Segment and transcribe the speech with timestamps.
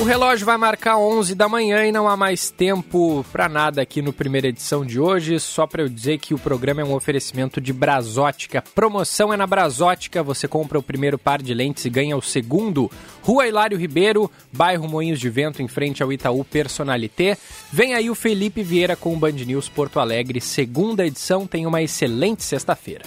[0.00, 4.00] O relógio vai marcar 11 da manhã e não há mais tempo para nada aqui
[4.00, 5.40] no primeira edição de hoje.
[5.40, 8.62] Só para eu dizer que o programa é um oferecimento de Brasótica.
[8.76, 10.22] Promoção é na Brasótica.
[10.22, 12.88] Você compra o primeiro par de lentes e ganha o segundo.
[13.22, 17.36] Rua Hilário Ribeiro, bairro Moinhos de Vento, em frente ao Itaú Personalité.
[17.72, 20.40] Vem aí o Felipe Vieira com o Band News Porto Alegre.
[20.40, 21.44] Segunda edição.
[21.44, 23.02] Tem uma excelente sexta-feira.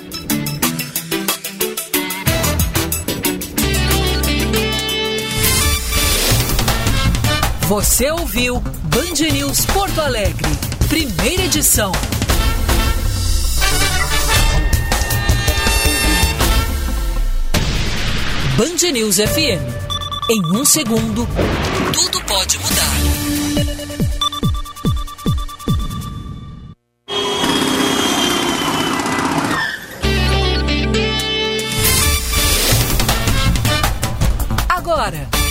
[7.72, 10.46] Você ouviu Band News Porto Alegre,
[10.90, 11.94] primeira edição.
[18.58, 19.64] Band News FM.
[20.30, 21.26] Em um segundo,
[21.94, 22.92] tudo pode mudar.
[34.68, 35.41] Agora,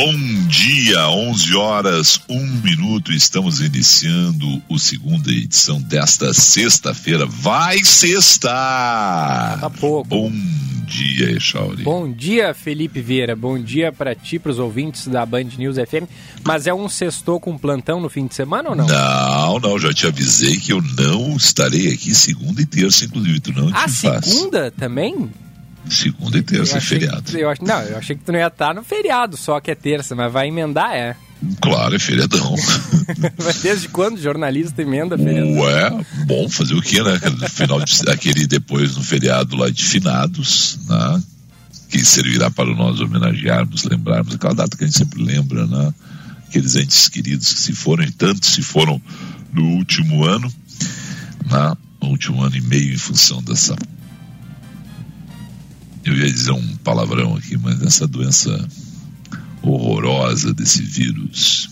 [0.00, 0.14] Bom
[0.46, 3.12] dia, 11 horas, 1 minuto.
[3.12, 7.26] Estamos iniciando a segunda edição desta sexta-feira.
[7.26, 8.48] Vai sexta!
[8.48, 10.08] Tá pouco.
[10.08, 10.30] Bom
[10.86, 11.82] dia, Echauri.
[11.82, 13.34] Bom dia, Felipe Vieira.
[13.34, 16.06] Bom dia para ti, para os ouvintes da Band News FM.
[16.44, 18.86] Mas é um sextou com plantão no fim de semana ou não?
[18.86, 23.40] Não, não, já te avisei que eu não estarei aqui segunda e terça, inclusive.
[23.40, 24.24] Tu não Ah, te faz.
[24.26, 25.28] segunda também?
[25.88, 27.22] Segunda e terça é achei feriado.
[27.22, 29.74] Que, eu não, eu achei que tu não ia estar no feriado, só que é
[29.74, 31.16] terça, mas vai emendar, é.
[31.60, 32.54] Claro, é feriadão.
[33.38, 35.50] Mas desde quando jornalista emenda feriado?
[35.60, 37.14] Ué, bom, fazer o quê, né?
[37.14, 41.22] Aquele Final de, aquele depois no feriado lá de finados, né?
[41.88, 45.94] Que servirá para nós homenagearmos, lembrarmos aquela data que a gente sempre lembra, né?
[46.48, 49.00] Aqueles entes queridos que se foram, e tantos se foram
[49.52, 50.52] no último ano,
[51.48, 51.76] né?
[52.02, 53.76] No último ano e meio em função dessa.
[56.04, 58.68] Eu ia dizer um palavrão aqui, mas essa doença
[59.62, 61.70] horrorosa desse vírus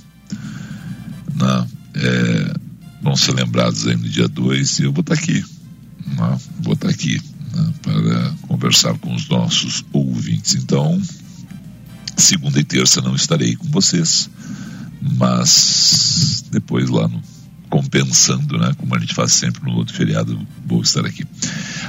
[1.35, 2.55] né, é,
[3.03, 5.45] vão ser lembrados aí no dia 2 e eu vou estar aqui,
[6.07, 7.21] né, vou estar aqui
[7.55, 10.55] né, para conversar com os nossos ouvintes.
[10.55, 11.01] Então,
[12.17, 14.29] segunda e terça não estarei com vocês,
[15.01, 17.23] mas depois lá no
[17.69, 21.25] compensando, né, como a gente faz sempre no outro feriado, vou estar aqui.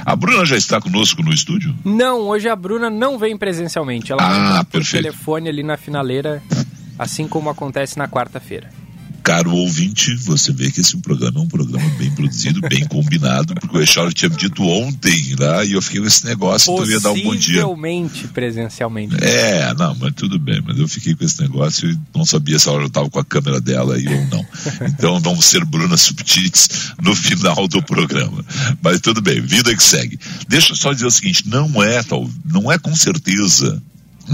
[0.04, 1.74] A Bruna já está conosco no estúdio?
[1.84, 4.12] Não, hoje a Bruna não vem presencialmente.
[4.12, 6.42] Ela Ah, vai por telefone ali na finaleira,
[6.98, 8.70] assim como acontece na quarta-feira.
[9.28, 13.76] Caro ouvinte, você vê que esse programa é um programa bem produzido, bem combinado, porque
[13.76, 16.92] o Echaldo tinha me dito ontem lá e eu fiquei com esse negócio, então eu
[16.92, 17.60] ia dar um bom dia.
[17.60, 19.22] Possivelmente presencialmente.
[19.22, 22.70] É, não, mas tudo bem, mas eu fiquei com esse negócio e não sabia se
[22.70, 24.46] ela já estava com a câmera dela aí ou não.
[24.88, 28.42] Então vamos ser Bruna Subtits no final do programa.
[28.82, 30.18] Mas tudo bem, vida que segue.
[30.48, 33.82] Deixa eu só dizer o seguinte, não é tal, não é com certeza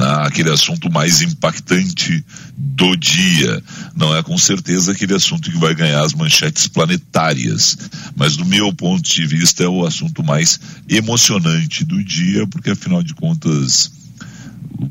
[0.02, 2.24] aquele assunto mais impactante
[2.56, 3.62] do dia.
[3.94, 7.76] Não é com certeza aquele assunto que vai ganhar as manchetes planetárias.
[8.16, 13.02] Mas do meu ponto de vista é o assunto mais emocionante do dia, porque afinal
[13.02, 13.90] de contas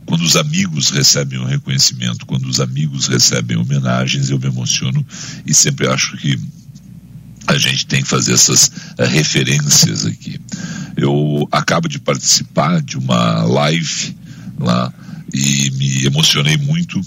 [0.05, 5.05] quando os amigos recebem um reconhecimento, quando os amigos recebem homenagens, eu me emociono
[5.45, 6.39] e sempre acho que
[7.47, 10.39] a gente tem que fazer essas eh, referências aqui.
[10.95, 14.15] Eu acabo de participar de uma live
[14.59, 14.93] lá
[15.33, 16.99] e me emocionei muito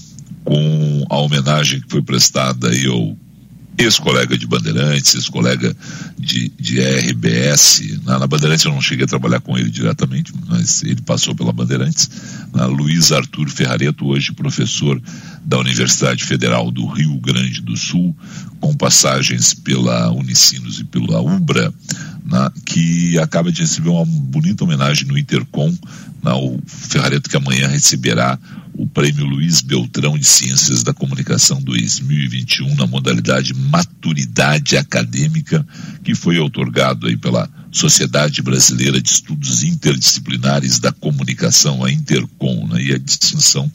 [0.45, 3.17] com a homenagem que foi prestada aí ao
[3.79, 5.77] ex-colega de Bandeirantes, ex-colega
[6.19, 8.01] de, de RBS.
[8.05, 11.53] Na, na Bandeirantes eu não cheguei a trabalhar com ele diretamente, mas ele passou pela
[11.53, 12.09] Bandeirantes.
[12.55, 15.01] Na Luiz Arthur Ferrareto, hoje professor
[15.45, 18.17] da Universidade Federal do Rio Grande do Sul,
[18.61, 21.73] com passagens pela Unicinos e pela Ubra,
[22.27, 25.73] na, que acaba de receber uma bonita homenagem no Intercom,
[26.23, 28.39] na, o Ferrareto que amanhã receberá
[28.75, 35.67] o Prêmio Luiz Beltrão de Ciências da Comunicação 2021 na modalidade Maturidade Acadêmica,
[36.05, 42.83] que foi otorgado aí pela Sociedade Brasileira de Estudos Interdisciplinares da Comunicação, a Intercom, né?
[42.83, 43.71] e a distinção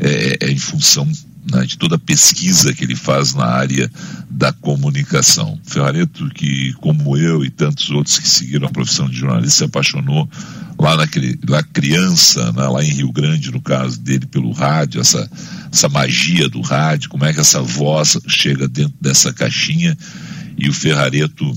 [0.00, 1.06] é, é em função
[1.50, 3.90] né, de toda a pesquisa que ele faz na área
[4.30, 5.58] da comunicação.
[5.64, 10.28] Ferrareto, que como eu e tantos outros que seguiram a profissão de jornalista, se apaixonou
[10.78, 15.28] lá lá criança, né, lá em Rio Grande, no caso dele, pelo rádio, essa,
[15.72, 19.96] essa magia do rádio, como é que essa voz chega dentro dessa caixinha,
[20.56, 21.52] e o Ferrareto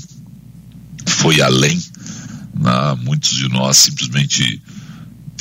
[1.06, 1.80] foi além.
[2.54, 2.98] Né?
[3.04, 4.62] Muitos de nós simplesmente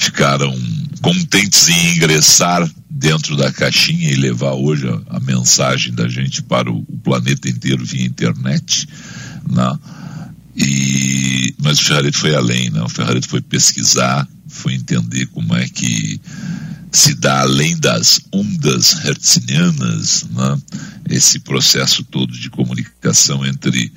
[0.01, 0.53] ficaram
[1.01, 6.71] contentes em ingressar dentro da caixinha e levar hoje a, a mensagem da gente para
[6.71, 8.89] o, o, planeta inteiro via internet,
[9.49, 9.79] né?
[10.57, 12.83] E, mas o Ferrareto foi além, né?
[12.83, 16.21] O Ferrareto foi pesquisar, foi entender como é que
[16.93, 20.59] se dá além das ondas hertzianas, né?
[21.09, 23.93] esse processo todo de comunicação entre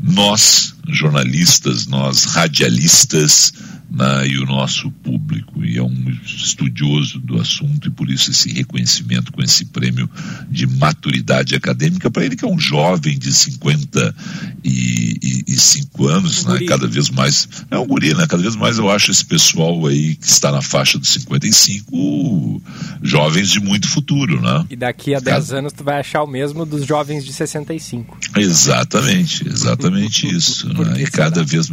[0.00, 3.52] nós, jornalistas, nós, radialistas,
[3.92, 5.62] né, e o nosso público.
[5.62, 10.08] E é um estudioso do assunto e por isso esse reconhecimento com esse prêmio
[10.48, 17.10] de maturidade acadêmica para ele que é um jovem de 55 anos, né, cada vez
[17.10, 18.26] mais é um guri, né?
[18.26, 22.62] Cada vez mais eu acho esse pessoal aí que está na faixa dos 55
[23.02, 24.64] jovens de muito futuro, né?
[24.70, 25.58] E daqui a 10 cada...
[25.58, 28.16] anos tu vai achar o mesmo dos jovens de 65.
[28.36, 30.71] Exatamente, exatamente isso.
[30.72, 31.02] Né?
[31.02, 31.70] E cada vez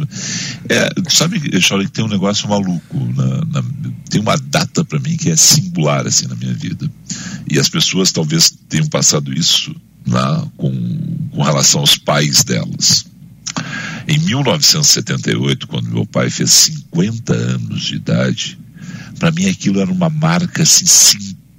[0.68, 2.98] é, sabe, Charlie, que tem um negócio maluco.
[3.14, 3.64] Na, na,
[4.08, 6.90] tem uma data para mim que é singular assim na minha vida.
[7.50, 9.74] E as pessoas talvez tenham passado isso
[10.06, 10.72] lá com,
[11.30, 13.06] com relação aos pais delas.
[14.08, 18.58] Em 1978, quando meu pai fez 50 anos de idade,
[19.18, 20.86] para mim aquilo era uma marca assim,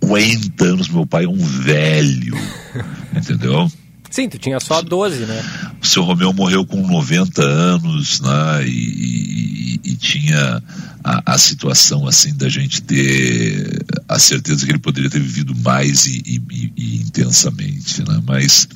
[0.01, 2.35] 50 anos, meu pai é um velho,
[3.15, 3.71] entendeu?
[4.11, 5.41] Sim, tu tinha só 12, né?
[5.81, 8.67] O seu Romeu morreu com 90 anos, né?
[8.67, 10.61] E, e, e tinha
[11.01, 16.05] a, a, situação assim da gente ter a certeza que ele poderia ter vivido mais
[16.07, 16.41] e,
[16.75, 18.21] e intensamente, né?
[18.27, 18.67] Mas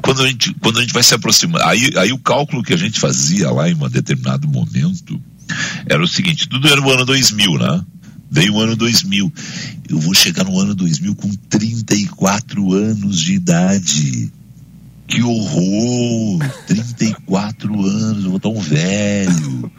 [0.00, 2.78] quando a gente, quando a gente vai se aproximar, aí, aí o cálculo que a
[2.78, 5.20] gente fazia lá em um determinado momento
[5.86, 7.84] era o seguinte: tudo era o ano 2000, né?
[8.30, 9.32] Veio o ano 2000.
[9.88, 14.32] Eu vou chegar no ano 2000 com 34 anos de idade.
[15.08, 16.38] Que horror!
[16.68, 19.72] 34 anos, eu vou estar um velho.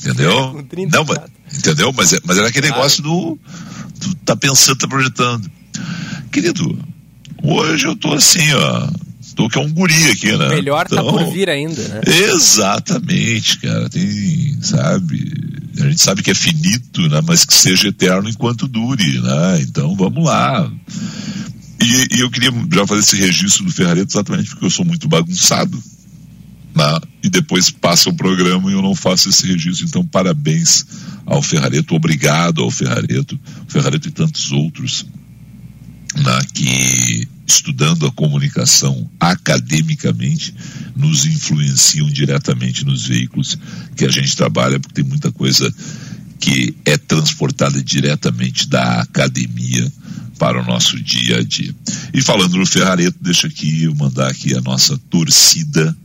[0.00, 0.66] entendeu?
[0.90, 1.18] Não, mas,
[1.56, 1.92] entendeu?
[1.92, 3.38] Mas, é, mas era aquele negócio do.
[4.00, 5.48] Tu tá pensando, tá projetando.
[6.32, 6.76] Querido,
[7.40, 8.88] hoje eu tô assim, ó.
[9.36, 10.48] Tô que é um guri aqui, né?
[10.48, 12.00] Melhor então, tá por então, vir ainda, né?
[12.06, 13.88] Exatamente, cara.
[13.88, 15.51] Tem, sabe?
[15.78, 19.60] A gente sabe que é finito, né, mas que seja eterno enquanto dure, né?
[19.62, 20.70] Então vamos lá.
[21.80, 25.08] E, e eu queria já fazer esse registro do Ferrareto exatamente porque eu sou muito
[25.08, 25.82] bagunçado.
[26.74, 27.00] Né?
[27.22, 29.86] E depois passa o programa e eu não faço esse registro.
[29.86, 30.86] Então, parabéns
[31.26, 33.38] ao Ferrareto, obrigado ao Ferrareto,
[33.68, 35.06] Ferrareto e tantos outros
[36.14, 40.54] né, que estudando a comunicação academicamente,
[40.94, 43.58] nos influenciam diretamente nos veículos
[43.96, 45.72] que a gente trabalha, porque tem muita coisa
[46.38, 49.92] que é transportada diretamente da academia
[50.38, 51.74] para o nosso dia a dia.
[52.12, 55.96] E falando no Ferrareto, deixa aqui eu mandar aqui a nossa torcida,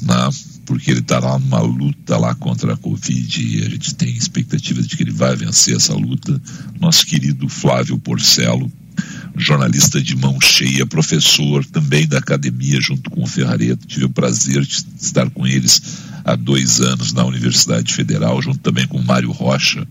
[0.00, 0.30] né,
[0.72, 4.80] porque ele está lá numa luta lá contra a Covid e a gente tem expectativa
[4.80, 6.40] de que ele vai vencer essa luta.
[6.80, 8.72] Nosso querido Flávio Porcelo,
[9.36, 13.86] jornalista de mão cheia, professor também da academia junto com o Ferrareto.
[13.86, 15.82] Tive o prazer de estar com eles
[16.24, 19.86] há dois anos na Universidade Federal, junto também com Mário Rocha,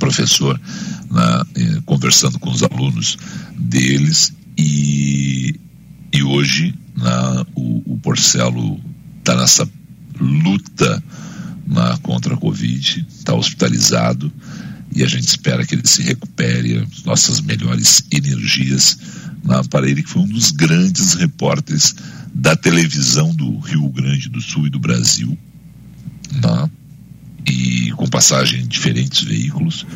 [0.00, 0.60] professor,
[1.08, 3.16] na, eh, conversando com os alunos
[3.56, 4.32] deles.
[4.56, 5.54] E,
[6.12, 8.80] e hoje na, o, o Porcelo
[9.28, 9.68] está nessa
[10.18, 11.02] luta
[11.66, 14.32] na, contra a Covid, está hospitalizado
[14.94, 18.98] e a gente espera que ele se recupere, nossas melhores energias
[19.44, 21.94] na, para ele, que foi um dos grandes repórteres
[22.34, 25.36] da televisão do Rio Grande do Sul e do Brasil,
[26.40, 26.70] tá?
[27.46, 29.86] e com passagem em diferentes veículos.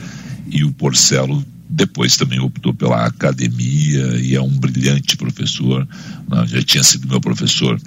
[0.51, 5.89] E o Porcelo depois também optou pela academia e é um brilhante professor.
[6.29, 6.47] Né?
[6.47, 7.81] Já tinha sido meu professor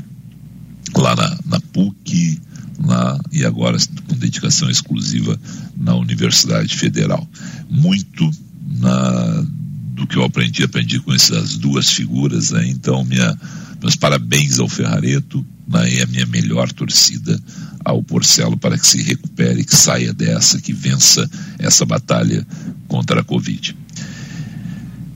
[1.02, 2.40] lá na, na PUC,
[2.80, 5.40] na, e agora com dedicação exclusiva
[5.76, 7.28] na Universidade Federal.
[7.70, 8.30] Muito
[8.80, 9.46] na,
[9.94, 12.52] do que eu aprendi, aprendi com essas duas figuras.
[12.52, 12.68] Né?
[12.68, 13.38] Então, minha,
[13.82, 15.94] meus parabéns ao Ferrareto né?
[15.94, 17.40] e a minha melhor torcida
[17.84, 22.46] ao Porcelo para que se recupere, que saia dessa, que vença essa batalha
[22.88, 23.76] contra a Covid.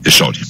[0.04, 0.40] Echauri.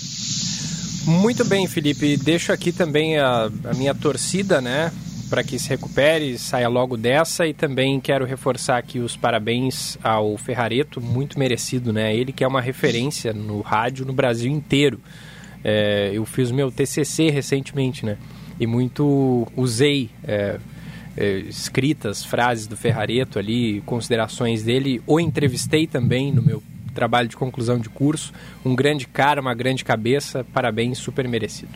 [1.07, 2.17] Muito bem, Felipe.
[2.17, 4.93] Deixo aqui também a, a minha torcida, né?
[5.31, 10.37] Para que se recupere, saia logo dessa e também quero reforçar aqui os parabéns ao
[10.37, 12.15] Ferrareto, muito merecido, né?
[12.15, 15.01] Ele que é uma referência no rádio no Brasil inteiro.
[15.63, 18.19] É, eu fiz meu TCC recentemente, né?
[18.59, 20.59] E muito usei é,
[21.17, 25.01] é, escritas, frases do Ferrareto ali, considerações dele.
[25.07, 26.61] O entrevistei também no meu
[26.93, 28.33] trabalho de conclusão de curso.
[28.65, 30.45] Um grande cara, uma grande cabeça.
[30.53, 31.73] Parabéns, super merecido.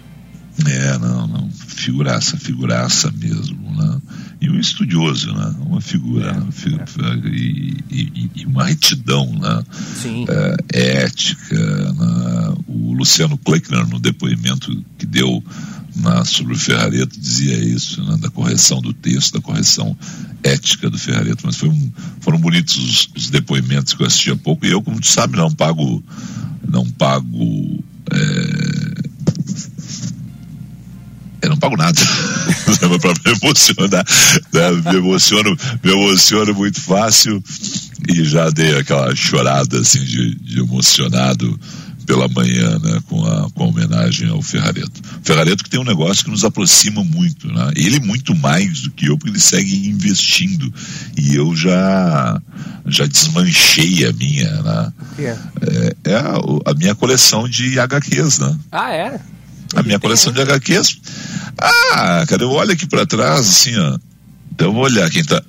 [0.69, 1.44] É, não, não
[1.75, 4.01] figuraça, figuraça mesmo, né?
[4.41, 5.55] E um estudioso, né?
[5.61, 6.85] Uma figura, é, né?
[7.25, 7.29] é.
[7.29, 9.63] E, e, e, uma retidão, né?
[10.01, 10.25] Sim.
[10.73, 12.55] É, ética, né?
[12.67, 15.43] O Luciano Kleckner, no depoimento que deu
[15.97, 18.17] na, sobre o Ferrareto, dizia isso, né?
[18.19, 19.97] Da correção do texto, da correção
[20.43, 21.45] ética do Ferrareto.
[21.45, 21.91] Mas um,
[22.21, 24.65] foram bonitos os, os, depoimentos que eu assisti há pouco.
[24.65, 26.03] E eu, como tu sabe, não pago,
[26.69, 28.84] não pago é,
[31.45, 32.01] eu não pago nada
[33.25, 34.05] me emocionar.
[34.53, 34.93] Né?
[34.93, 37.43] Me, emociono, me emociono muito fácil
[38.09, 41.59] e já dei aquela chorada assim de, de emocionado
[42.05, 45.01] pela manhã, né, com a, com a homenagem ao Ferrareto.
[45.23, 47.71] Ferrareto que tem um negócio que nos aproxima muito, né?
[47.75, 50.73] Ele muito mais do que eu, porque ele segue investindo.
[51.17, 52.41] E eu já
[52.87, 54.93] já desmanchei a minha, né?
[55.63, 56.35] É, é a,
[56.67, 58.59] a, minha coleção de HQs, né?
[58.71, 59.21] Ah, é?
[59.75, 61.01] A minha coleção de HQs.
[61.59, 63.99] Ah, cara, eu olho aqui para trás, assim, ó.
[64.53, 65.43] Então eu vou olhar quem tá.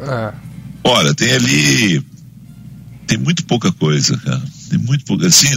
[0.00, 0.34] Ah.
[0.84, 2.04] Olha, tem ali.
[3.06, 4.42] Tem muito pouca coisa, cara.
[4.70, 5.26] Tem muito pouca.
[5.26, 5.56] Assim,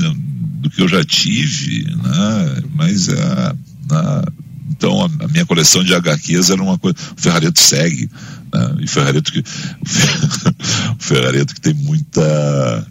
[0.61, 2.63] do que eu já tive, né?
[2.75, 3.15] Mas é.
[3.15, 4.23] Né?
[4.69, 6.97] Então a, a, minha coleção de HQs era uma coisa.
[7.17, 8.09] O Ferrareto segue.
[8.53, 8.75] Né?
[8.81, 9.39] E Ferrareto que.
[10.99, 12.87] o Ferrareto que tem muita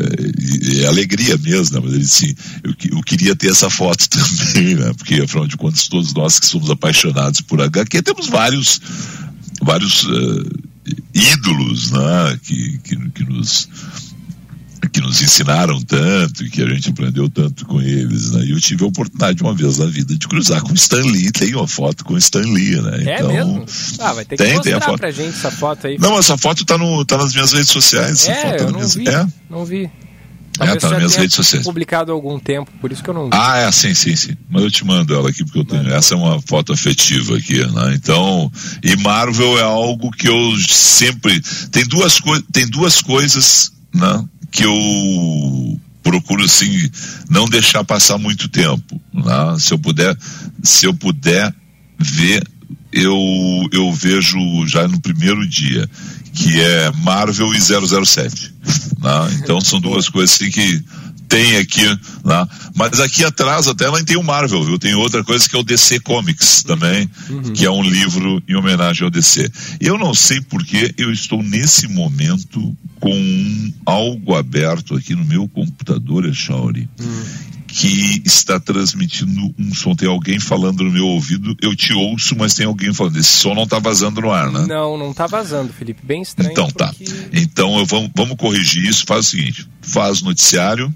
[0.00, 1.82] é, é alegria mesmo, né?
[1.84, 4.92] mas ele disse, eu, eu, queria ter essa foto também, né?
[4.96, 8.80] Porque afinal de contas todos nós que somos apaixonados por HQ temos vários
[9.62, 10.50] vários uh,
[11.14, 12.38] ídolos, né?
[12.42, 13.68] Que, que, que nos
[14.92, 18.44] que nos ensinaram tanto e que a gente aprendeu tanto com eles, né?
[18.44, 21.54] E eu tive a oportunidade uma vez na vida de cruzar com Stan Lee, tem
[21.54, 23.04] uma foto com Stan Lee, né?
[23.06, 23.64] É então, mesmo?
[23.98, 24.98] Ah, vai ter que tem, mostrar tem a foto.
[24.98, 25.98] pra gente essa foto aí.
[25.98, 28.28] Não, essa foto tá, no, tá nas minhas redes sociais.
[28.28, 28.94] É, foto eu tá não minhas...
[28.94, 29.26] vi, é.
[29.48, 29.90] não vi.
[30.58, 31.64] é, tá nas minhas redes sociais.
[31.64, 33.30] publicado há algum tempo, por isso que eu não vi.
[33.32, 34.36] Ah, é, sim, sim, sim.
[34.48, 35.88] Mas eu te mando ela aqui, porque eu tenho.
[35.92, 37.94] Essa é uma foto afetiva aqui, né?
[37.94, 38.50] Então,
[38.82, 41.40] e Marvel é algo que eu sempre.
[41.70, 42.40] Tem duas, co...
[42.52, 44.24] tem duas coisas, né?
[44.50, 46.90] Que eu procuro assim
[47.28, 49.56] não deixar passar muito tempo né?
[49.58, 50.16] se eu puder
[50.62, 51.54] se eu puder
[51.98, 52.46] ver
[52.92, 53.16] eu
[53.72, 55.88] eu vejo já no primeiro dia
[56.32, 58.54] que é Marvel e 007
[58.98, 59.38] né?
[59.42, 60.82] então são duas coisas assim que
[61.30, 61.86] tem aqui,
[62.24, 62.46] né?
[62.74, 64.78] mas aqui atrás até não tem o Marvel, viu?
[64.80, 67.52] Tem outra coisa que é o DC Comics também, uhum.
[67.52, 69.48] que é um livro em homenagem ao DC.
[69.80, 75.48] Eu não sei porque eu estou nesse momento com um, algo aberto aqui no meu
[75.48, 77.24] computador, Echauri, uhum.
[77.72, 79.94] Que está transmitindo um som.
[79.94, 83.16] Tem alguém falando no meu ouvido, eu te ouço, mas tem alguém falando.
[83.16, 84.66] Esse som não está vazando no ar, né?
[84.66, 86.00] Não, não está vazando, Felipe.
[86.04, 86.50] Bem estranho.
[86.50, 86.88] Então tá.
[86.88, 87.04] porque...
[87.04, 87.14] tá.
[87.32, 89.04] Então eu, vamos, vamos corrigir isso.
[89.06, 90.92] Faz o seguinte: faz noticiário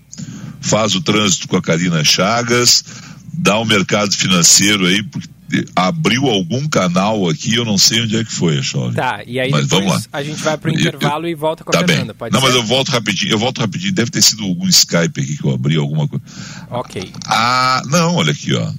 [0.65, 2.85] faz o trânsito com a Karina Chagas,
[3.33, 5.29] dá o um mercado financeiro aí, porque
[5.77, 8.97] abriu algum canal aqui, eu não sei onde é que foi, Chove.
[8.97, 10.03] Tá, e aí mas vamos lá.
[10.13, 12.31] a gente vai para o intervalo eu, e volta com tá a Fernanda, bem.
[12.31, 12.47] Não, ser?
[12.47, 15.53] mas eu volto rapidinho, eu volto rapidinho, deve ter sido algum Skype aqui que eu
[15.53, 16.25] abri, alguma coisa.
[16.71, 17.13] Ok.
[17.27, 18.73] Ah, não, olha aqui, ó.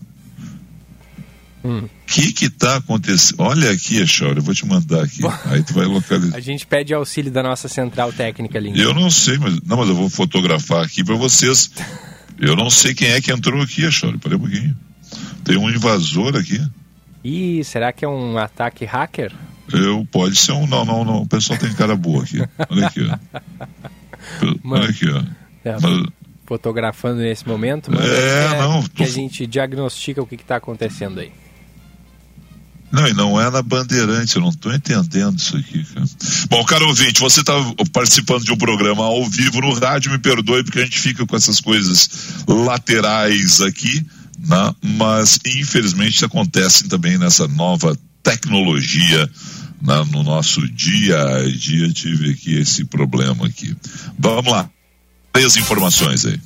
[1.64, 1.90] O hum.
[2.06, 3.42] que que tá acontecendo?
[3.42, 5.22] Olha aqui, Echauri, eu vou te mandar aqui.
[5.46, 6.38] Aí tu vai localizar.
[6.38, 8.80] A gente pede auxílio da nossa central técnica ali.
[8.80, 11.72] Eu não sei, mas não, mas eu vou fotografar aqui para vocês.
[12.40, 14.20] Eu não sei quem é que entrou aqui, Echauri.
[14.20, 14.78] Peraí um pouquinho.
[15.46, 16.62] Tem um invasor aqui.
[17.24, 19.32] Ih, será que é um ataque hacker?
[19.72, 20.68] Eu, pode ser um.
[20.68, 21.22] Não, não, não.
[21.22, 22.40] O pessoal tem cara boa aqui.
[22.70, 23.18] Olha aqui, ó.
[24.66, 25.24] Olha aqui, ó.
[25.64, 26.08] É, mas,
[26.46, 28.90] fotografando nesse momento, mas é, é não, tô...
[28.90, 31.32] que a gente diagnostica o que está acontecendo aí.
[32.92, 36.06] Não, e não é na Bandeirante, eu não estou entendendo isso aqui, cara.
[36.50, 37.54] Bom, caro ouvinte, você está
[37.92, 41.36] participando de um programa ao vivo no rádio, me perdoe porque a gente fica com
[41.36, 44.06] essas coisas laterais aqui,
[44.38, 44.74] né?
[44.82, 49.30] mas infelizmente acontecem também nessa nova tecnologia
[49.82, 50.06] né?
[50.12, 51.92] no nosso dia a dia.
[51.92, 53.76] Tive aqui esse problema aqui.
[54.18, 54.70] Vamos lá,
[55.32, 56.40] três informações aí.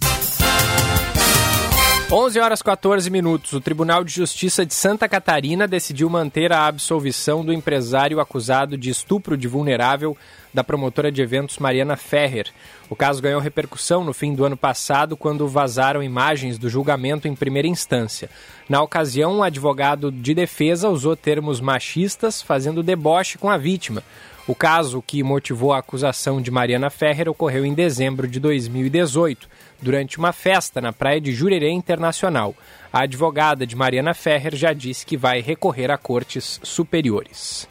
[2.11, 3.53] 11 horas 14 minutos.
[3.53, 8.89] O Tribunal de Justiça de Santa Catarina decidiu manter a absolvição do empresário acusado de
[8.89, 10.17] estupro de vulnerável
[10.51, 12.47] da promotora de eventos Mariana Ferrer.
[12.89, 17.35] O caso ganhou repercussão no fim do ano passado, quando vazaram imagens do julgamento em
[17.35, 18.29] primeira instância.
[18.67, 24.03] Na ocasião, um advogado de defesa usou termos machistas, fazendo deboche com a vítima.
[24.47, 29.47] O caso que motivou a acusação de Mariana Ferrer ocorreu em dezembro de 2018
[29.79, 32.55] durante uma festa na praia de Jurerê Internacional.
[32.91, 37.67] A advogada de Mariana Ferrer já disse que vai recorrer a cortes superiores.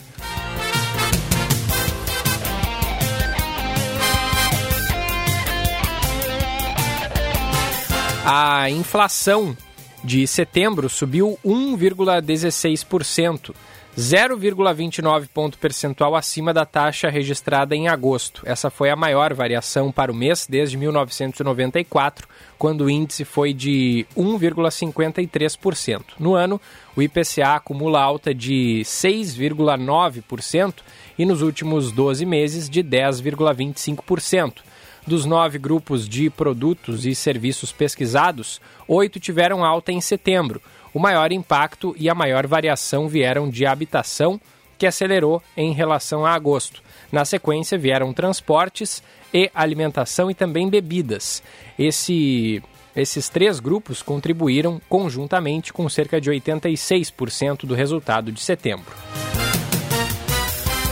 [8.30, 9.56] A inflação
[10.04, 13.54] de setembro subiu 1,16%.
[13.97, 18.42] 0,29 ponto percentual acima da taxa registrada em agosto.
[18.44, 24.06] Essa foi a maior variação para o mês desde 1994, quando o índice foi de
[24.14, 26.02] 1,53%.
[26.20, 26.61] No ano,
[26.94, 30.75] o IPCA acumula alta de 6,9%
[31.18, 34.67] e nos últimos 12 meses de 10,25%.
[35.09, 40.61] Dos nove grupos de produtos e serviços pesquisados, oito tiveram alta em setembro
[40.93, 44.38] o maior impacto e a maior variação vieram de habitação,
[44.77, 46.83] que acelerou em relação a agosto.
[47.11, 51.43] Na sequência, vieram transportes e alimentação e também bebidas.
[51.79, 52.62] Esse,
[52.95, 58.95] esses três grupos contribuíram conjuntamente com cerca de 86% do resultado de setembro.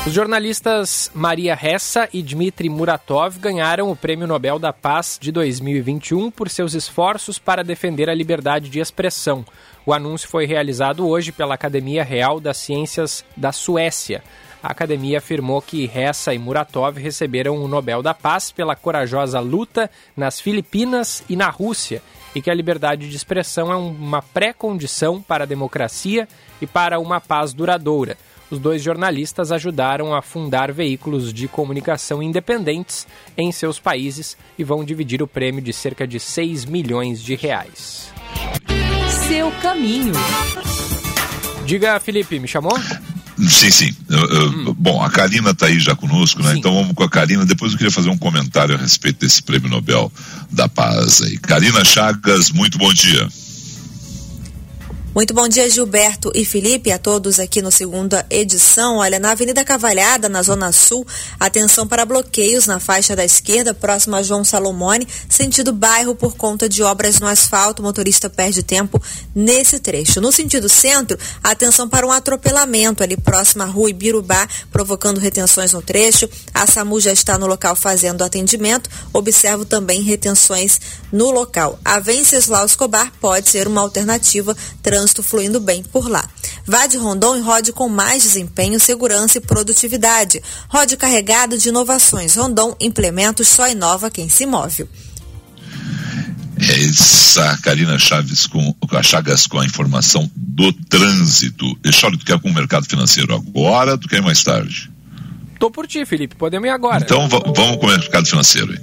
[0.07, 6.31] Os jornalistas Maria Ressa e Dmitry Muratov ganharam o Prêmio Nobel da Paz de 2021
[6.31, 9.45] por seus esforços para defender a liberdade de expressão.
[9.85, 14.23] O anúncio foi realizado hoje pela Academia Real das Ciências da Suécia.
[14.63, 19.91] A academia afirmou que Ressa e Muratov receberam o Nobel da Paz pela corajosa luta
[20.17, 22.01] nas Filipinas e na Rússia
[22.33, 26.29] e que a liberdade de expressão é uma pré-condição para a democracia
[26.61, 28.17] e para uma paz duradoura.
[28.51, 34.85] Os dois jornalistas ajudaram a fundar veículos de comunicação independentes em seus países e vão
[34.85, 38.13] dividir o prêmio de cerca de 6 milhões de reais
[39.29, 40.13] seu caminho.
[41.67, 42.79] Diga, Felipe, me chamou?
[43.49, 43.97] Sim, sim.
[44.09, 44.75] hum.
[44.79, 46.53] Bom, a Karina está aí já conosco, né?
[46.53, 46.59] Sim.
[46.59, 47.45] Então vamos com a Karina.
[47.45, 50.13] Depois eu queria fazer um comentário a respeito desse prêmio Nobel
[50.51, 51.37] da Paz aí.
[51.39, 53.29] Karina Chagas, muito bom dia.
[55.17, 58.99] Muito bom dia, Gilberto e Felipe, a todos aqui no segunda edição.
[58.99, 61.07] Olha, na Avenida Cavalhada, na Zona Sul,
[61.41, 66.69] atenção para bloqueios na faixa da esquerda, próxima a João Salomone, sentido bairro por conta
[66.69, 67.81] de obras no asfalto.
[67.81, 69.03] O motorista perde tempo
[69.35, 70.21] nesse trecho.
[70.21, 75.81] No sentido centro, atenção para um atropelamento ali próximo à rua Ibirubá, provocando retenções no
[75.81, 76.29] trecho.
[76.53, 78.91] A SAMU já está no local fazendo atendimento.
[79.15, 80.79] Observo também retenções
[81.11, 81.79] no local.
[81.83, 86.29] A Venceslau Escobar pode ser uma alternativa trans trânsito fluindo bem por lá.
[86.67, 90.43] Vá de Rondon e rode com mais desempenho, segurança e produtividade.
[90.69, 92.35] Rode carregado de inovações.
[92.35, 94.87] Rondon, implementos, só inova quem se move.
[96.59, 101.77] É essa Karina Chaves com a Chagas com a informação do trânsito.
[101.83, 104.91] Deixa tu quer com o mercado financeiro agora, tu quer mais tarde?
[105.61, 106.35] Tô por ti, Felipe.
[106.35, 107.05] Podemos ir agora.
[107.05, 108.75] Então vamos com o mercado financeiro.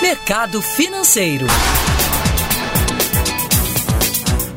[0.00, 1.46] Mercado financeiro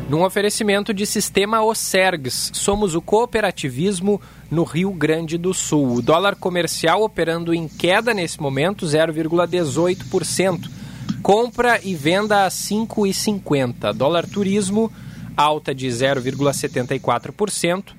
[0.10, 2.52] num oferecimento de sistema Osergs.
[2.54, 5.96] Somos o cooperativismo no Rio Grande do Sul.
[5.96, 10.70] O dólar comercial operando em queda nesse momento, 0,18%.
[11.22, 13.94] Compra e venda a 5,50.
[13.94, 14.92] Dólar turismo
[15.36, 17.94] alta de 0,74%.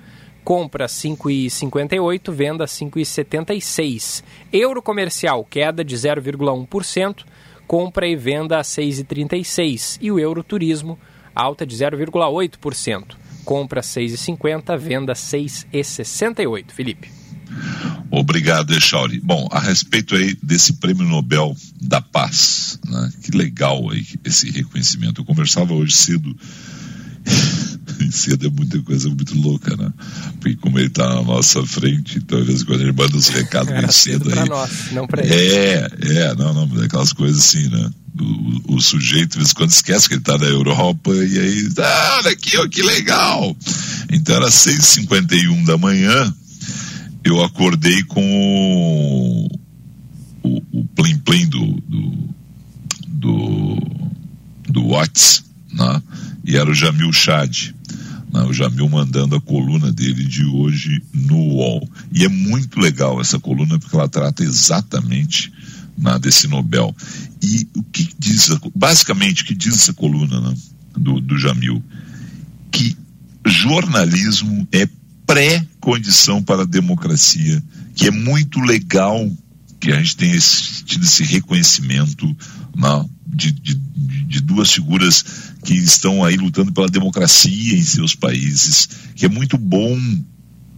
[0.44, 4.22] Compra 5,58, venda 5,76.
[4.52, 7.24] Euro comercial queda de 0,1%,
[7.66, 9.96] compra e venda a 6,36.
[10.02, 10.98] E o euro turismo
[11.34, 13.16] alta de 0,8%.
[13.44, 16.70] Compra 6,50, venda 6,68.
[16.70, 17.10] Felipe.
[18.10, 19.20] Obrigado, Echauri.
[19.20, 23.12] Bom, a respeito aí desse prêmio Nobel da Paz, né?
[23.22, 25.20] que legal aí esse reconhecimento.
[25.20, 26.34] Eu conversava hoje cedo
[28.10, 29.92] cedo é muita coisa muito louca, né?
[30.40, 33.72] Porque como ele está na nossa frente, então às vezes quando ele manda os recados
[33.72, 34.48] muito cedo, cedo aí.
[34.48, 35.34] Nós, não pra ele.
[35.34, 37.90] É, é, não, não, aquelas coisas assim, né?
[38.20, 41.68] O, o sujeito, de vez em quando, esquece que ele está na Europa e aí,
[41.78, 43.56] ah, olha aqui, ó, que legal!
[44.10, 46.32] Então era 6h51 da manhã,
[47.24, 49.48] eu acordei com
[50.42, 52.28] o, o, plim plim do, do,
[53.08, 53.78] do,
[54.68, 56.02] do Whats, né?
[56.44, 57.72] E era o Jamil Chad.
[58.32, 58.42] Né?
[58.42, 61.88] O Jamil mandando a coluna dele de hoje no UOL.
[62.12, 65.52] E é muito legal essa coluna porque ela trata exatamente
[65.96, 66.94] né, desse Nobel.
[67.42, 70.54] E o que diz, basicamente, o que diz essa coluna né,
[70.96, 71.82] do, do Jamil?
[72.70, 72.96] Que
[73.46, 74.88] jornalismo é
[75.26, 77.62] pré-condição para a democracia,
[77.94, 79.30] que é muito legal
[79.80, 82.26] que a gente tenha tido esse reconhecimento
[82.74, 85.24] né, de, de, de duas figuras
[85.64, 89.98] que estão aí lutando pela democracia em seus países, que é muito bom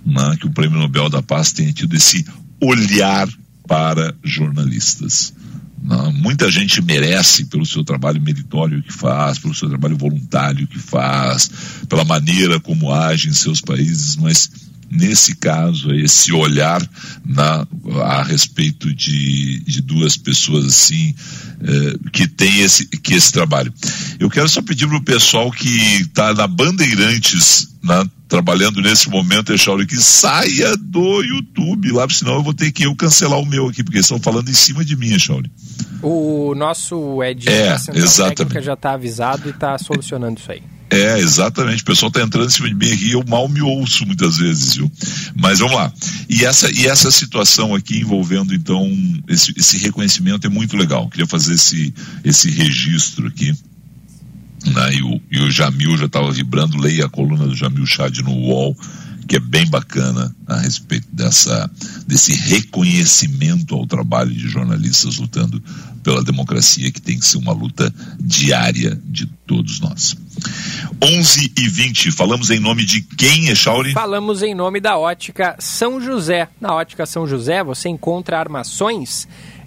[0.04, 2.24] né, que o Prêmio Nobel da Paz tenha tido esse
[2.60, 3.28] olhar
[3.66, 5.34] para jornalistas.
[5.82, 6.12] Né?
[6.14, 11.50] Muita gente merece pelo seu trabalho meritório que faz, pelo seu trabalho voluntário que faz,
[11.88, 14.50] pela maneira como age em seus países, mas
[14.90, 16.81] nesse caso, esse olhar
[17.25, 17.66] na,
[18.05, 21.14] a respeito de, de duas pessoas assim
[21.62, 23.72] eh, que tem esse, que esse trabalho.
[24.20, 25.68] Eu quero só pedir para o pessoal que
[26.03, 32.42] está na Bandeirantes, na, trabalhando nesse momento, Echauri, que saia do YouTube lá, senão eu
[32.42, 35.14] vou ter que eu cancelar o meu aqui, porque estão falando em cima de mim,
[35.14, 35.51] Echauri.
[36.03, 38.62] O nosso Ed é, exatamente.
[38.62, 40.62] já está avisado e está solucionando isso aí.
[40.88, 41.83] É, exatamente.
[41.83, 44.77] O pessoal está entrando em cima de mim e eu mal me ouço muitas vezes,
[44.77, 44.90] viu?
[45.35, 45.92] Mas vamos lá.
[46.29, 48.88] E essa, e essa situação aqui envolvendo, então,
[49.29, 51.09] esse, esse reconhecimento é muito legal.
[51.09, 51.92] Queria fazer esse,
[52.25, 53.53] esse registro aqui.
[54.64, 54.94] Né?
[54.94, 56.81] E, o, e o Jamil já estava vibrando.
[56.81, 58.77] Leia a coluna do Jamil Chad no UOL
[59.26, 61.70] que é bem bacana a respeito dessa,
[62.06, 65.62] desse reconhecimento ao trabalho de jornalistas lutando
[66.02, 70.16] pela democracia, que tem que ser uma luta diária de todos nós.
[71.02, 73.92] 11 e 20, falamos em nome de quem, Echauri?
[73.92, 76.48] Falamos em nome da Ótica São José.
[76.60, 79.26] Na Ótica São José você encontra armações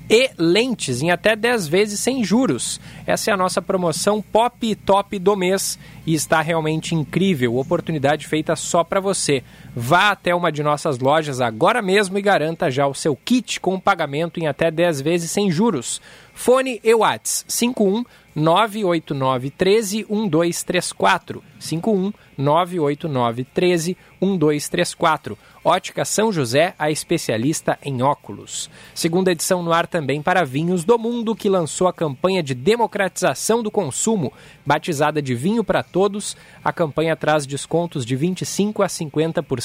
[0.10, 2.82] e lentes em até 10 vezes sem juros.
[3.06, 7.56] Essa é a nossa promoção Pop Top do mês e está realmente incrível.
[7.56, 9.44] Oportunidade feita só para você.
[9.76, 13.80] Vá até uma de nossas lojas agora mesmo e garanta já o seu kit com
[13.80, 16.02] pagamento em até 10 vezes sem juros.
[16.34, 18.04] Fone e Whats 51
[18.36, 25.38] 989 13 1234 51 989 13 1234.
[25.62, 28.70] Ótica São José, a especialista em óculos.
[28.96, 33.62] Segunda edição no ar também para Vinhos do Mundo, que lançou a campanha de democratização
[33.62, 34.32] do consumo,
[34.66, 36.38] batizada de Vinho para Todos.
[36.64, 39.59] A campanha traz descontos de 25 a 50%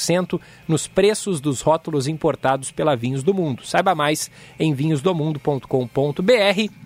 [0.67, 3.65] nos preços dos rótulos importados pela Vinhos do Mundo.
[3.65, 4.29] Saiba mais
[4.59, 6.85] em vinhosdomundo.com.br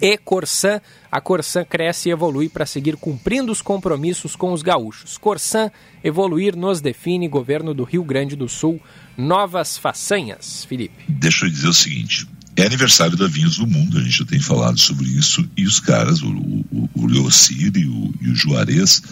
[0.00, 0.80] e Corsan.
[1.10, 5.18] A Corsan cresce e evolui para seguir cumprindo os compromissos com os gaúchos.
[5.18, 5.70] Corsan,
[6.02, 8.80] evoluir nos define, governo do Rio Grande do Sul.
[9.16, 11.04] Novas façanhas, Felipe.
[11.08, 12.26] Deixa eu dizer o seguinte.
[12.56, 15.80] É aniversário da Vinhos do Mundo, a gente já tem falado sobre isso, e os
[15.80, 19.02] caras, o, o, o Leocir e o, e o Juarez,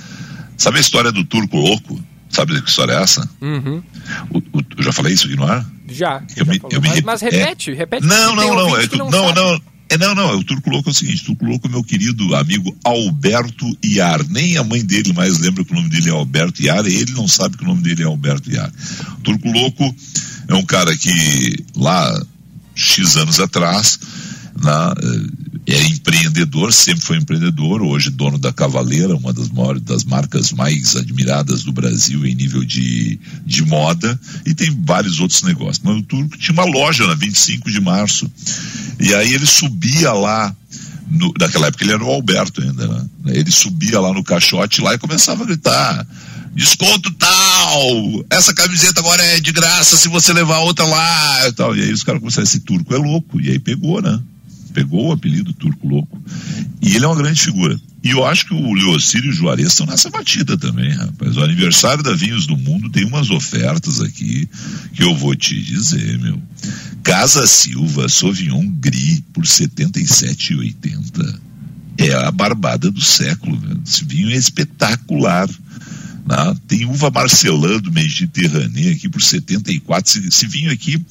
[0.56, 1.98] sabe a história do Turco Louco?
[2.30, 3.28] Sabe que história é essa?
[3.40, 3.82] Uhum.
[4.30, 5.66] O, o, eu já falei isso aqui no ar?
[5.88, 6.22] Já.
[6.36, 7.74] Eu já me, eu mas, me, mas, repete, é...
[7.74, 8.06] repete.
[8.06, 9.60] Não, não, não, é, não, não, não,
[9.90, 12.34] é, não, não, o Turco Louco é o seguinte, o Turco Louco é meu querido
[12.34, 16.62] amigo Alberto Iar, nem a mãe dele mais lembra que o nome dele é Alberto
[16.62, 18.70] Iar, e ele não sabe que o nome dele é Alberto Iar.
[19.18, 19.94] O Turco Louco
[20.46, 22.22] é um cara que lá,
[22.74, 23.98] X anos atrás,
[24.62, 30.02] na, eh, é empreendedor, sempre foi empreendedor, hoje dono da Cavaleira, uma das maiores, das
[30.02, 35.80] marcas mais admiradas do Brasil em nível de, de moda, e tem vários outros negócios.
[35.84, 38.30] Mas o Turco tinha uma loja na 25 de março,
[38.98, 40.54] e aí ele subia lá,
[41.10, 43.06] no, naquela época ele era o Alberto ainda, né?
[43.26, 46.06] Ele subia lá no caixote lá e começava a gritar:
[46.54, 51.76] desconto tal, essa camiseta agora é de graça se você levar outra lá e tal.
[51.76, 53.40] E aí os caras começaram, esse turco é louco.
[53.40, 54.18] E aí pegou, né?
[54.78, 56.22] Pegou o apelido Turco Louco.
[56.80, 57.76] E ele é uma grande figura.
[58.04, 61.36] E eu acho que o Leocírio e o Juarez estão nessa batida também, rapaz.
[61.36, 64.48] O aniversário da Vinhos do Mundo tem umas ofertas aqui
[64.94, 66.40] que eu vou te dizer, meu.
[67.02, 71.40] Casa Silva Sauvignon Gris por R$ 77,80.
[71.98, 73.82] É a barbada do século, velho.
[73.84, 75.48] Esse vinho é espetacular.
[76.24, 76.56] Né?
[76.68, 80.08] Tem uva Marcelã do Mediterrâneo aqui por 74.
[80.08, 81.04] Esse, esse vinho aqui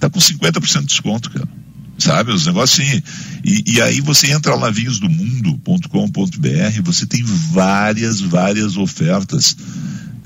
[0.00, 1.62] tá com 50% de desconto, cara
[2.02, 2.32] sabe?
[2.32, 3.02] Os negócios assim.
[3.44, 9.56] E, e aí você entra lá vinhosdomundo.com.br, você tem várias, várias ofertas.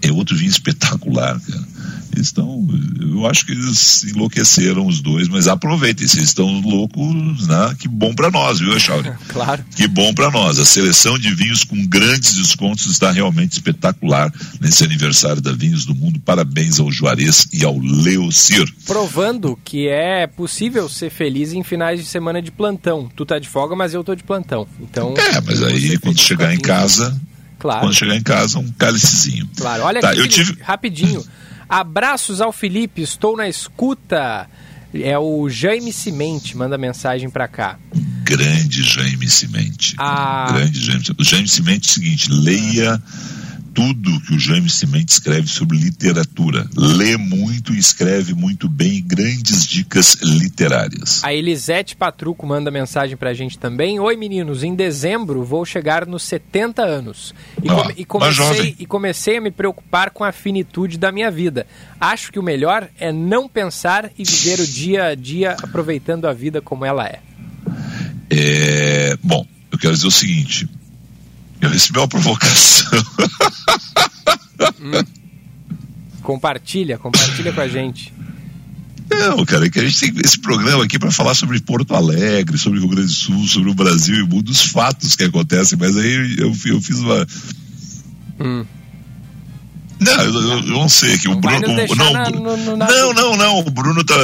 [0.00, 1.75] é outro vinho espetacular, cara.
[2.16, 2.66] Eles estão,
[2.98, 7.76] eu acho que eles enlouqueceram os dois, mas aproveitem, vocês estão loucos, né?
[7.78, 9.12] Que bom para nós, viu, Echauri?
[9.28, 9.62] claro.
[9.76, 10.58] Que bom para nós.
[10.58, 15.94] A seleção de vinhos com grandes descontos está realmente espetacular nesse aniversário da Vinhos do
[15.94, 16.18] Mundo.
[16.20, 18.66] Parabéns ao Juarez e ao Leocir.
[18.86, 23.10] Provando que é possível ser feliz em finais de semana de plantão.
[23.14, 24.66] Tu tá de folga, mas eu tô de plantão.
[24.80, 25.14] Então.
[25.18, 27.14] É, mas aí quando chegar em casa.
[27.58, 27.80] Claro.
[27.80, 29.48] Quando chegar em casa, um cálicezinho.
[29.56, 30.58] Claro, olha tá, aqui, eu tive...
[30.62, 31.24] rapidinho.
[31.68, 34.48] Abraços ao Felipe, estou na escuta.
[34.94, 37.78] É o Jaime Cimente, manda mensagem para cá.
[38.22, 39.94] Grande Jaime Cimente.
[39.98, 40.46] Ah.
[40.52, 43.02] Grande Jaime O Jaime Cimente é o seguinte, leia
[43.76, 46.66] tudo que o Jaime Cimente escreve sobre literatura.
[46.74, 51.22] Lê muito e escreve muito bem grandes dicas literárias.
[51.22, 54.00] A Elisete Patruco manda mensagem pra gente também.
[54.00, 57.34] Oi, meninos, em dezembro vou chegar nos 70 anos.
[57.62, 61.66] E, come, e, comecei, e comecei a me preocupar com a finitude da minha vida.
[62.00, 66.32] Acho que o melhor é não pensar e viver o dia a dia aproveitando a
[66.32, 67.20] vida como ela é.
[68.30, 70.66] É, bom, eu quero dizer o seguinte:
[71.60, 72.98] eu recebi uma provocação.
[74.80, 75.04] Hum.
[76.22, 78.12] Compartilha, compartilha com a gente.
[79.08, 82.58] Não, cara, é que a gente tem esse programa aqui para falar sobre Porto Alegre,
[82.58, 85.96] sobre Rio Grande do Sul, sobre o Brasil e o dos fatos que acontecem, mas
[85.96, 87.26] aí eu, eu fiz uma.
[88.40, 88.64] Hum.
[89.98, 91.68] Não, eu, eu, não sei que o Bruno.
[91.68, 92.86] O, não, na, no, no, na...
[92.86, 93.58] não, não, não.
[93.60, 94.14] O Bruno tá.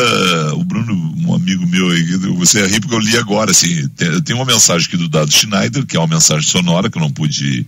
[0.55, 3.89] O Bruno, um amigo meu aí, você é rir porque eu li agora, assim.
[3.89, 7.03] Tem, tem uma mensagem aqui do Dado Schneider, que é uma mensagem sonora que eu
[7.03, 7.67] não pude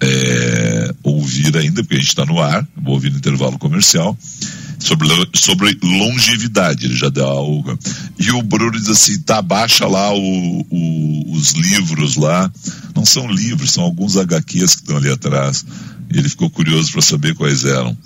[0.00, 4.16] é, ouvir ainda, porque a gente está no ar, vou ouvir no intervalo comercial,
[4.84, 7.78] sobre, sobre longevidade, ele já deu algo.
[8.18, 12.50] E o Bruno diz assim: tá, baixa lá o, o, os livros lá.
[12.94, 15.64] Não são livros, são alguns HQs que estão ali atrás
[16.10, 17.96] ele ficou curioso para saber quais eram.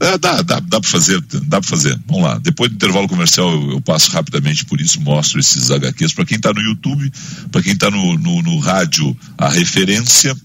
[0.00, 1.98] É, dá, dá, dá para fazer, dá para fazer.
[2.06, 2.38] Vamos lá.
[2.38, 6.36] Depois do intervalo comercial eu, eu passo rapidamente por isso, mostro esses HQs para quem
[6.36, 7.12] está no YouTube,
[7.50, 10.36] para quem está no, no, no, rádio, a referência.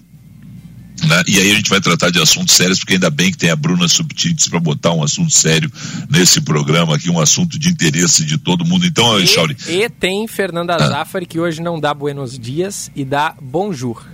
[1.06, 1.22] Né?
[1.26, 3.56] E aí a gente vai tratar de assuntos sérios, porque ainda bem que tem a
[3.56, 5.70] Bruna Subtites para botar um assunto sério
[6.10, 8.86] nesse programa aqui, um assunto de interesse de todo mundo.
[8.86, 9.26] Então, e.
[9.68, 10.88] E tem Fernanda ah.
[10.88, 14.04] Zaffari, que hoje não dá buenos dias e dá bonjour.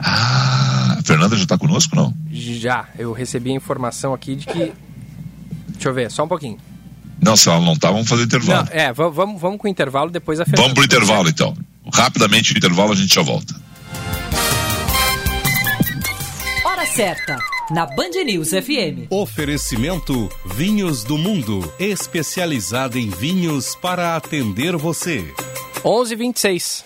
[0.00, 2.14] Ah, a Fernanda já está conosco, não?
[2.30, 4.72] Já, eu recebi a informação aqui de que.
[5.68, 6.58] Deixa eu ver, só um pouquinho.
[7.20, 8.66] Não, se ela não tá, vamos fazer intervalo.
[8.66, 10.62] Não, é, vamos, vamos com o intervalo, depois a Fernanda.
[10.62, 11.54] Vamos pro intervalo, então.
[11.92, 13.54] Rapidamente o intervalo, a gente já volta.
[16.80, 17.36] Hora certa,
[17.70, 19.10] na Band News FM.
[19.10, 25.22] Oferecimento Vinhos do Mundo, especializada em vinhos para atender você.
[25.84, 26.82] 11:26.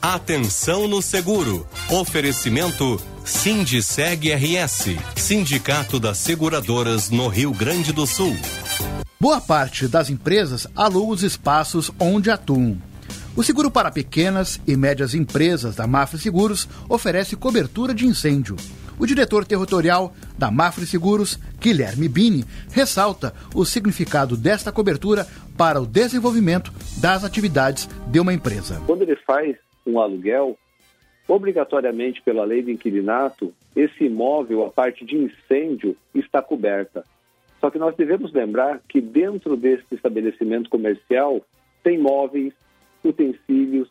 [0.00, 1.66] Atenção no seguro.
[1.90, 8.34] Oferecimento Sindiceg RS, Sindicato das Seguradoras no Rio Grande do Sul.
[9.20, 12.80] Boa parte das empresas aluga os espaços onde atuam.
[13.34, 18.56] O seguro para pequenas e médias empresas da Mafra Seguros oferece cobertura de incêndio.
[18.98, 25.86] O diretor territorial da Mafra Seguros, Guilherme Bini, ressalta o significado desta cobertura para o
[25.86, 28.82] desenvolvimento das atividades de uma empresa.
[28.86, 30.58] Quando ele faz um aluguel,
[31.26, 37.02] obrigatoriamente pela lei de inquilinato, esse imóvel, a parte de incêndio, está coberta.
[37.62, 41.40] Só que nós devemos lembrar que dentro desse estabelecimento comercial
[41.82, 42.52] tem móveis,
[43.04, 43.88] utensílios,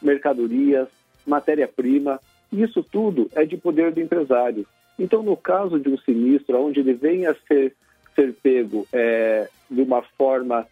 [0.00, 0.88] mercadorias,
[1.26, 2.20] matéria-prima.
[2.52, 4.66] Isso tudo é de poder do empresário.
[4.98, 7.74] Então, no caso de um sinistro onde ele venha a ser,
[8.14, 10.66] ser pego é, de uma forma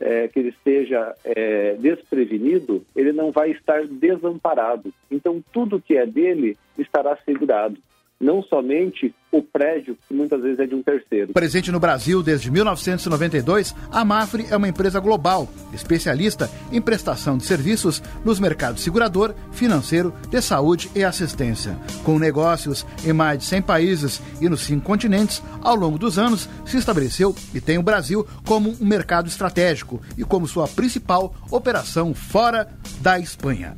[0.00, 4.92] é, que ele esteja é, desprevenido, ele não vai estar desamparado.
[5.10, 7.76] Então, tudo que é dele estará segurado
[8.20, 11.32] não somente o prédio, que muitas vezes é de um terceiro.
[11.32, 17.44] Presente no Brasil desde 1992, a Mafre é uma empresa global, especialista em prestação de
[17.44, 21.76] serviços nos mercados segurador, financeiro, de saúde e assistência.
[22.04, 26.48] Com negócios em mais de 100 países e nos cinco continentes, ao longo dos anos
[26.64, 32.14] se estabeleceu e tem o Brasil como um mercado estratégico e como sua principal operação
[32.14, 32.68] fora
[33.00, 33.76] da Espanha.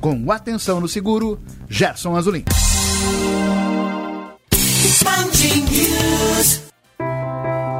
[0.00, 2.44] Com atenção no seguro, Gerson Azulim.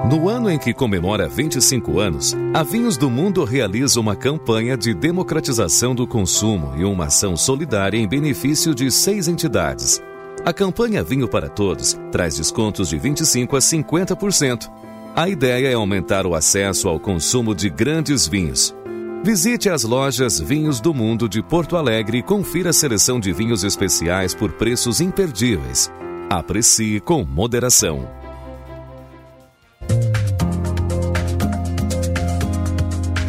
[0.09, 4.95] No ano em que comemora 25 anos, a Vinhos do Mundo realiza uma campanha de
[4.95, 10.03] democratização do consumo e uma ação solidária em benefício de seis entidades.
[10.47, 14.71] A campanha Vinho para Todos traz descontos de 25% a 50%.
[15.15, 18.75] A ideia é aumentar o acesso ao consumo de grandes vinhos.
[19.23, 23.63] Visite as lojas Vinhos do Mundo de Porto Alegre e confira a seleção de vinhos
[23.63, 25.93] especiais por preços imperdíveis.
[26.31, 28.18] Aprecie com moderação.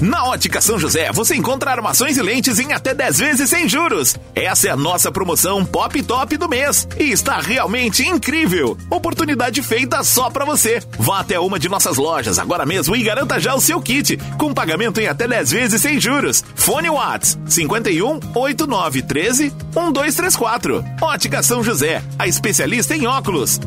[0.02, 4.16] Na Ótica São José, você encontra armações e lentes em até 10 vezes sem juros.
[4.34, 8.78] Essa é a nossa promoção Pop Top do mês e está realmente incrível.
[8.90, 10.82] Oportunidade feita só para você.
[10.98, 14.54] Vá até uma de nossas lojas agora mesmo e garanta já o seu kit, com
[14.54, 16.46] pagamento em até 10 vezes sem juros.
[16.56, 20.86] Fone Whats 51 8913 1234.
[21.02, 23.60] Ótica São José, a especialista em óculos.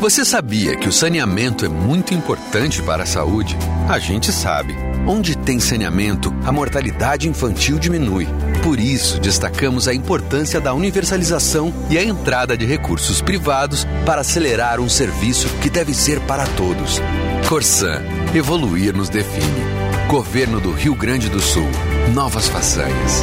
[0.00, 3.54] Você sabia que o saneamento é muito importante para a saúde?
[3.86, 4.74] A gente sabe.
[5.06, 8.26] Onde tem saneamento, a mortalidade infantil diminui.
[8.62, 14.80] Por isso, destacamos a importância da universalização e a entrada de recursos privados para acelerar
[14.80, 16.98] um serviço que deve ser para todos.
[17.46, 18.02] Corsan,
[18.34, 19.60] evoluir nos define.
[20.08, 21.68] Governo do Rio Grande do Sul.
[22.14, 23.22] Novas façanhas.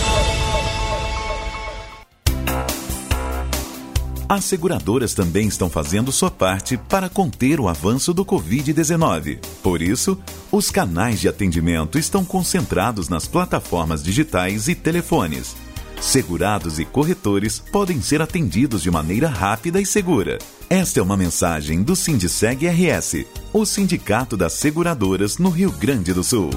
[4.31, 9.39] As seguradoras também estão fazendo sua parte para conter o avanço do Covid-19.
[9.61, 10.17] Por isso,
[10.49, 15.53] os canais de atendimento estão concentrados nas plataformas digitais e telefones.
[15.99, 20.39] Segurados e corretores podem ser atendidos de maneira rápida e segura.
[20.69, 26.23] Esta é uma mensagem do Sindiceg RS, o Sindicato das Seguradoras no Rio Grande do
[26.23, 26.51] Sul.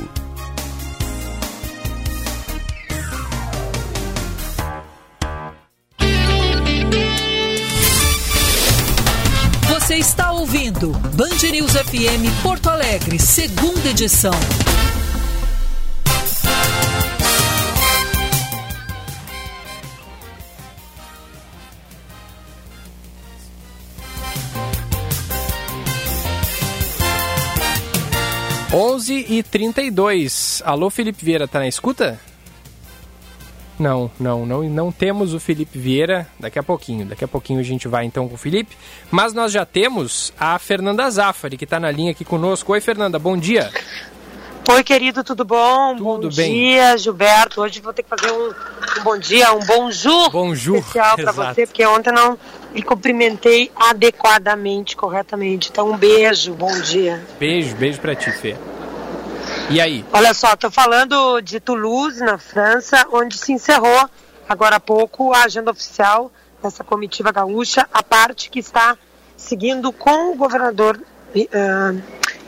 [10.85, 14.33] Ouvindo Band News FM Porto Alegre, segunda edição.
[28.73, 29.81] Onze e trinta.
[30.65, 32.21] Alô, Felipe Vieira, tá na escuta?
[33.79, 37.07] Não, não, não, não temos o Felipe Vieira daqui a pouquinho.
[37.07, 38.77] Daqui a pouquinho a gente vai então com o Felipe.
[39.11, 42.73] Mas nós já temos a Fernanda Zaffari, que está na linha aqui conosco.
[42.73, 43.71] Oi, Fernanda, bom dia.
[44.71, 45.95] Oi, querido, tudo bom?
[45.97, 46.53] Tudo bom bem.
[46.53, 47.61] dia, Gilberto.
[47.61, 51.67] Hoje vou ter que fazer um, um bom dia, um bonjour, bonjour especial para você,
[51.67, 52.39] porque ontem não
[52.73, 55.69] me cumprimentei adequadamente, corretamente.
[55.71, 57.23] Então, um beijo, bom dia.
[57.39, 58.57] Beijo, beijo para ti, Fê.
[59.71, 60.05] E aí?
[60.13, 64.09] Olha só, estou falando de Toulouse, na França, onde se encerrou
[64.49, 66.31] agora há pouco a agenda oficial
[66.63, 68.97] dessa comitiva gaúcha, a parte que está
[69.37, 72.03] seguindo com o governador uh,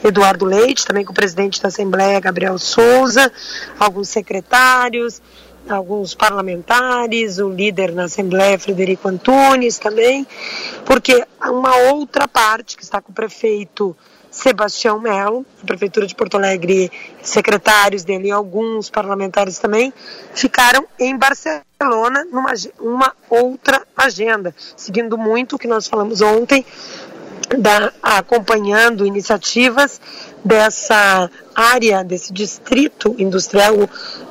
[0.05, 3.33] Eduardo Leite, também com o presidente da Assembleia, Gabriel Souza,
[3.79, 5.21] alguns secretários,
[5.69, 10.27] alguns parlamentares, o líder na Assembleia, Frederico Antunes também,
[10.85, 13.97] porque uma outra parte que está com o prefeito
[14.37, 19.93] Sebastião Melo, Prefeitura de Porto Alegre, secretários dele e alguns parlamentares também,
[20.35, 26.67] ficaram em Barcelona numa uma outra agenda, seguindo muito o que nós falamos ontem,
[27.59, 29.99] da, acompanhando iniciativas
[30.45, 33.75] dessa área, desse distrito industrial,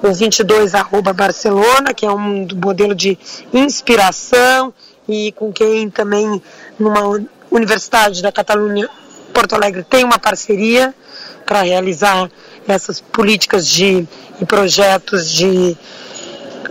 [0.04, 3.18] o 22 arroba Barcelona, que é um modelo de
[3.52, 4.72] inspiração
[5.08, 6.39] e com quem também
[6.78, 8.88] numa universidade da Catalunha
[9.36, 10.95] Porto Alegre tem uma parceria
[11.45, 12.32] para realizar
[12.65, 14.08] essas políticas de
[14.39, 15.78] e projetos de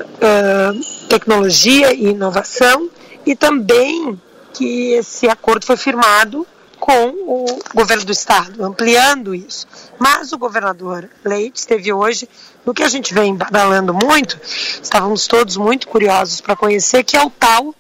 [0.01, 2.89] uh, tecnologia e inovação
[3.27, 4.19] e também
[4.55, 6.47] que esse acordo foi firmado
[6.81, 9.67] com o governo do estado, ampliando isso.
[9.99, 12.29] Mas o governador Leite esteve hoje
[12.65, 14.39] no que a gente vem badalando muito,
[14.83, 17.75] estávamos todos muito curiosos para conhecer, que é o tal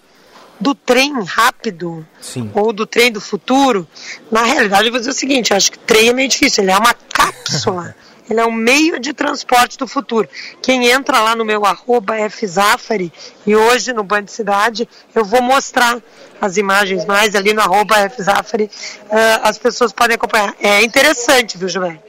[0.60, 2.50] do trem rápido Sim.
[2.54, 3.86] ou do trem do futuro,
[4.30, 6.72] na realidade eu vou dizer o seguinte, eu acho que trem é meio difícil, ele
[6.72, 7.94] é uma cápsula
[8.28, 10.28] Ele é um meio de transporte do futuro.
[10.62, 13.12] Quem entra lá no meu arroba Fzafari
[13.46, 15.98] e hoje no Band Cidade, eu vou mostrar
[16.40, 18.64] as imagens mais ali no arroba Fzafari.
[18.64, 19.10] Uh,
[19.42, 20.54] as pessoas podem acompanhar.
[20.60, 22.02] É interessante, viu, Gilberto?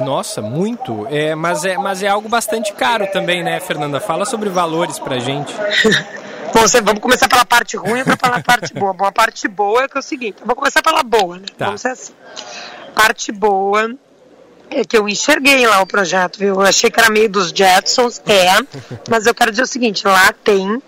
[0.00, 1.06] Nossa, muito.
[1.08, 4.00] É, mas, é, mas é algo bastante caro também, né, Fernanda?
[4.00, 5.54] Fala sobre valores pra gente.
[6.52, 8.92] Bom, vamos começar pela parte ruim para pela parte boa.
[8.92, 11.46] Bom, a parte boa é que é o seguinte, vou começar pela boa, né?
[11.56, 11.66] Tá.
[11.66, 12.12] Vamos ser assim.
[12.94, 13.94] Parte boa
[14.70, 16.54] é que eu enxerguei lá o projeto, viu?
[16.54, 18.48] Eu achei que era meio dos Jetsons, é,
[19.08, 20.82] mas eu quero dizer o seguinte, lá tem,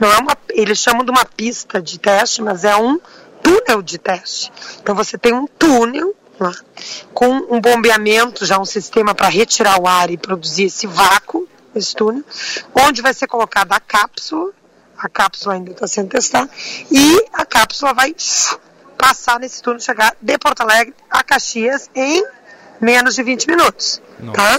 [0.00, 2.98] não é uma, eles chamam de uma pista de teste, mas é um
[3.42, 4.52] túnel de teste.
[4.82, 6.54] Então você tem um túnel lá,
[7.12, 11.94] com um bombeamento, já um sistema para retirar o ar e produzir esse vácuo, esse
[11.94, 12.24] túnel,
[12.74, 14.52] onde vai ser colocada a cápsula,
[14.98, 16.50] a cápsula ainda está sendo testada,
[16.90, 18.14] e a cápsula vai
[18.96, 22.24] passar nesse túnel, chegar de Porto Alegre a Caxias em
[22.80, 24.02] menos de 20 minutos.
[24.32, 24.58] Tá?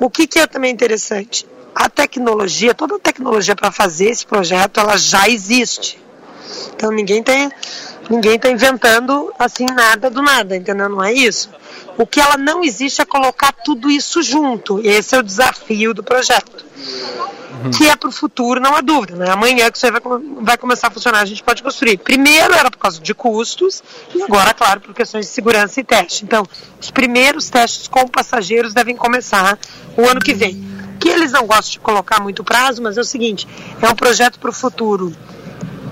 [0.00, 1.46] O que, que é também interessante?
[1.74, 6.02] A tecnologia, toda a tecnologia para fazer esse projeto, ela já existe.
[6.74, 7.50] Então ninguém tem,
[8.08, 10.88] ninguém está inventando assim nada do nada, entendeu?
[10.88, 11.50] Não é isso.
[11.98, 14.80] O que ela não existe é colocar tudo isso junto.
[14.80, 16.64] Esse é o desafio do projeto
[17.70, 19.16] que é para o futuro, não há dúvida.
[19.16, 19.30] Né?
[19.30, 20.00] Amanhã que isso aí vai,
[20.40, 21.98] vai começar a funcionar, a gente pode construir.
[21.98, 23.82] Primeiro era por causa de custos,
[24.14, 26.24] e agora, claro, por questões de segurança e teste.
[26.24, 26.46] Então,
[26.80, 29.58] os primeiros testes com passageiros devem começar
[29.96, 30.62] o ano que vem.
[30.98, 33.46] Que eles não gostam de colocar muito prazo, mas é o seguinte:
[33.80, 35.14] é um projeto para o futuro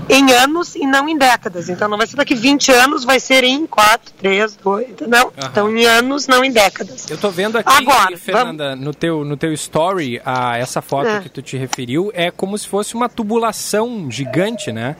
[0.09, 1.69] em anos e não em décadas.
[1.69, 5.27] Então não vai ser daqui 20 anos, vai ser em 4, 3, 2, entendeu?
[5.27, 5.49] Uhum.
[5.51, 7.11] Então em anos, não em décadas.
[7.11, 8.85] Eu tô vendo aqui, Agora, Fernanda, vamos...
[8.85, 11.21] no, teu, no teu story, a, essa foto é.
[11.21, 14.97] que tu te referiu é como se fosse uma tubulação gigante, né?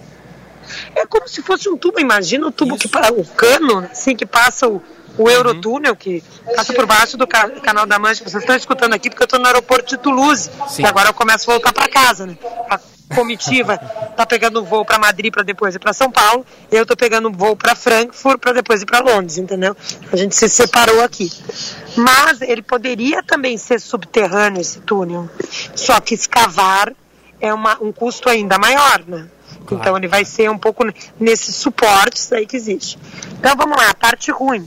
[0.95, 2.83] É como se fosse um tubo, imagina o tubo Isso.
[2.83, 4.81] que para o cano, assim que passa o,
[5.19, 6.23] o Eurotúnel, que
[6.57, 8.25] passa por baixo do ca Canal da Mancha.
[8.25, 10.51] Vocês estão escutando aqui porque eu estou no aeroporto de Toulouse.
[10.69, 10.83] Sim.
[10.83, 12.37] E agora eu começo a voltar para casa, né?
[13.13, 13.79] A comitiva
[14.11, 16.47] está pegando um voo para Madrid para depois ir para São Paulo.
[16.71, 19.77] Eu estou pegando um voo para Frankfurt para depois ir para Londres, entendeu?
[20.11, 21.31] A gente se separou aqui.
[21.97, 25.29] Mas ele poderia também ser subterrâneo esse túnel.
[25.77, 26.93] Só que escavar
[27.39, 29.29] é uma, um custo ainda maior, né?
[29.67, 29.83] Claro.
[29.83, 30.85] Então ele vai ser um pouco
[31.21, 32.99] nesses suportes aí que existe.
[33.39, 34.67] Então vamos lá, a parte ruim.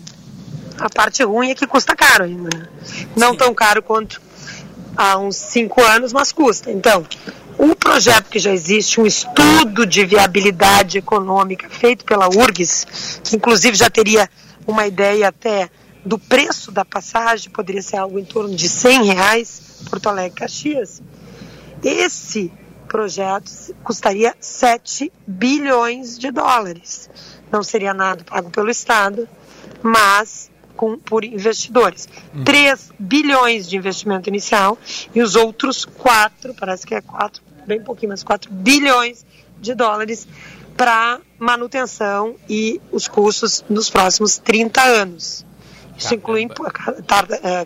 [0.78, 2.70] A parte ruim é que custa caro ainda.
[3.16, 3.38] Não Sim.
[3.38, 4.22] tão caro quanto
[4.96, 6.72] há uns cinco anos, mas custa.
[6.72, 7.06] Então,
[7.58, 13.76] o projeto que já existe, um estudo de viabilidade econômica feito pela URGS, que inclusive
[13.76, 14.30] já teria
[14.68, 15.70] uma ideia até
[16.06, 21.02] do preço da passagem, poderia ser algo em torno de 100 reais, Porto Alegre Caxias.
[21.84, 22.52] Esse
[22.88, 23.52] projeto
[23.84, 27.10] custaria 7 bilhões de dólares.
[27.52, 29.28] Não seria nada pago pelo Estado,
[29.82, 32.08] mas com, por investidores.
[32.34, 32.44] Uhum.
[32.44, 34.78] 3 bilhões de investimento inicial
[35.14, 39.26] e os outros 4, parece que é 4, bem pouquinho, mas 4 bilhões
[39.60, 40.28] de dólares
[40.76, 45.46] para manutenção e os custos nos próximos 30 anos.
[45.98, 46.42] Isso Caramba.
[46.42, 46.48] inclui
[47.44, 47.66] é,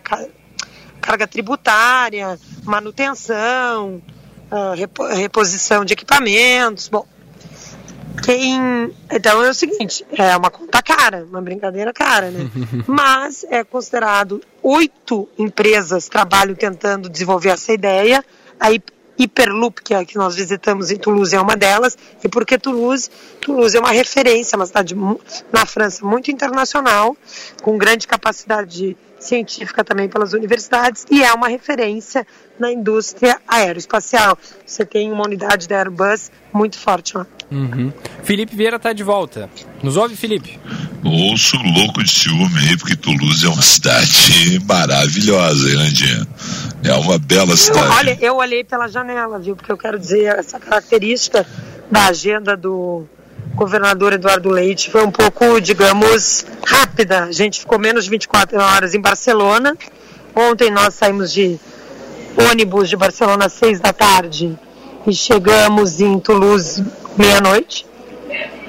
[1.02, 4.02] carga tributária, manutenção,
[5.16, 6.88] reposição de equipamentos.
[6.88, 7.06] Bom,
[8.24, 8.94] quem.
[9.12, 12.50] Então é o seguinte: é uma conta cara, uma brincadeira cara, né?
[12.86, 18.24] Mas é considerado oito empresas trabalham tentando desenvolver essa ideia.
[18.60, 18.70] A
[19.20, 21.98] Hyperloop, que é que nós visitamos em Toulouse, é uma delas.
[22.24, 23.10] E por que Toulouse?
[23.42, 24.96] Toulouse é uma referência, uma cidade
[25.52, 27.18] na França muito internacional,
[27.62, 32.26] com grande capacidade científica também pelas universidades e é uma referência
[32.58, 34.38] na indústria aeroespacial.
[34.66, 37.28] Você tem uma unidade da Airbus muito forte lá.
[37.52, 37.92] Uhum.
[38.24, 39.50] Felipe Vieira está de volta.
[39.82, 40.60] Nos ouve, Felipe?
[41.04, 46.28] Ouço louco de ciúme aí, porque Toulouse é uma cidade maravilhosa, hein,
[46.84, 47.86] É uma bela cidade.
[47.86, 49.56] Eu, olha, eu olhei pela janela, viu?
[49.56, 51.46] Porque eu quero dizer, essa característica
[51.90, 53.06] da agenda do
[53.60, 57.26] governador Eduardo Leite foi um pouco, digamos, rápida.
[57.26, 59.78] A gente ficou menos de 24 horas em Barcelona.
[60.34, 61.60] Ontem nós saímos de
[62.50, 64.58] ônibus de Barcelona às 6 da tarde
[65.06, 66.86] e chegamos em Toulouse
[67.18, 67.86] meia-noite.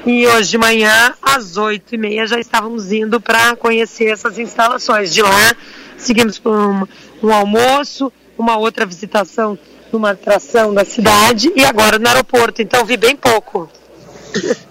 [0.04, 5.14] E hoje de manhã, às oito e meia, já estávamos indo para conhecer essas instalações.
[5.14, 5.54] De lá,
[5.96, 6.84] seguimos por um,
[7.22, 9.56] um almoço, uma outra visitação
[9.92, 12.60] numa atração da cidade e agora no aeroporto.
[12.60, 13.70] Então vi bem pouco.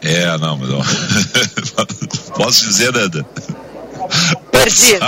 [0.01, 0.81] É, não, mas não.
[2.35, 3.25] posso dizer, Nanda?
[4.51, 4.99] Perdi.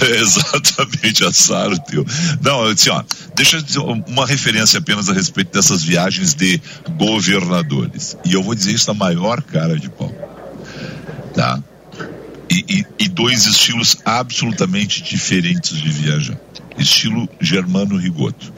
[0.20, 2.04] Exatamente, assar o teu.
[2.40, 3.02] Não, assim, ó,
[3.34, 6.60] deixa eu dizer uma referência apenas a respeito dessas viagens de
[6.96, 8.16] governadores.
[8.24, 10.12] E eu vou dizer isso na maior cara de pau.
[11.34, 11.62] Tá?
[12.50, 16.38] E, e, e dois estilos absolutamente diferentes de viajar.
[16.78, 18.52] Estilo Germano Rigoto.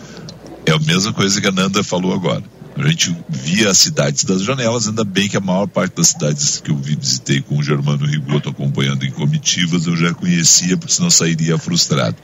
[0.66, 2.45] É a mesma coisa que a Nanda falou agora.
[2.77, 6.61] A gente via as cidades das janelas, ainda bem que a maior parte das cidades
[6.61, 11.11] que eu visitei com o Germano Rigoto acompanhando em comitivas eu já conhecia, porque senão
[11.11, 12.16] sairia frustrado.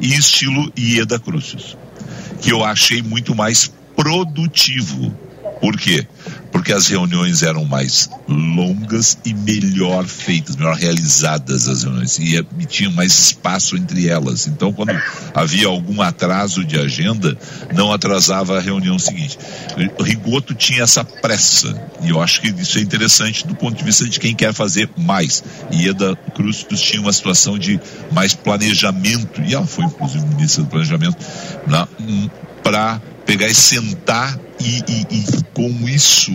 [0.00, 1.76] E estilo Ieda Crucius,
[2.40, 5.16] que eu achei muito mais produtivo.
[5.64, 6.06] Por quê?
[6.54, 12.64] porque as reuniões eram mais longas e melhor feitas, melhor realizadas as reuniões, e, e
[12.64, 14.46] tinham mais espaço entre elas.
[14.46, 14.92] Então, quando
[15.34, 17.36] havia algum atraso de agenda,
[17.74, 19.36] não atrasava a reunião seguinte.
[19.98, 23.82] O Rigoto tinha essa pressa, e eu acho que isso é interessante do ponto de
[23.82, 25.42] vista de quem quer fazer mais.
[25.72, 27.80] E Eda Cruz tinha uma situação de
[28.12, 31.16] mais planejamento, e ela foi, inclusive, ministra do Planejamento,
[32.62, 36.32] para pegar e sentar e, e, e com isso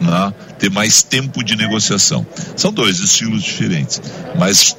[0.00, 2.26] né, ter mais tempo de negociação.
[2.56, 4.00] São dois estilos diferentes,
[4.38, 4.76] mas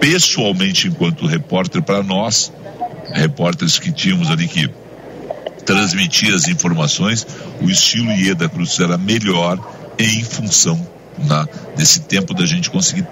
[0.00, 2.52] pessoalmente, enquanto repórter, para nós,
[3.12, 4.70] repórteres que tínhamos ali que
[5.66, 7.26] transmitir as informações,
[7.60, 9.58] o estilo Ieda Cruz era melhor
[9.98, 13.04] em função né, desse tempo da gente conseguir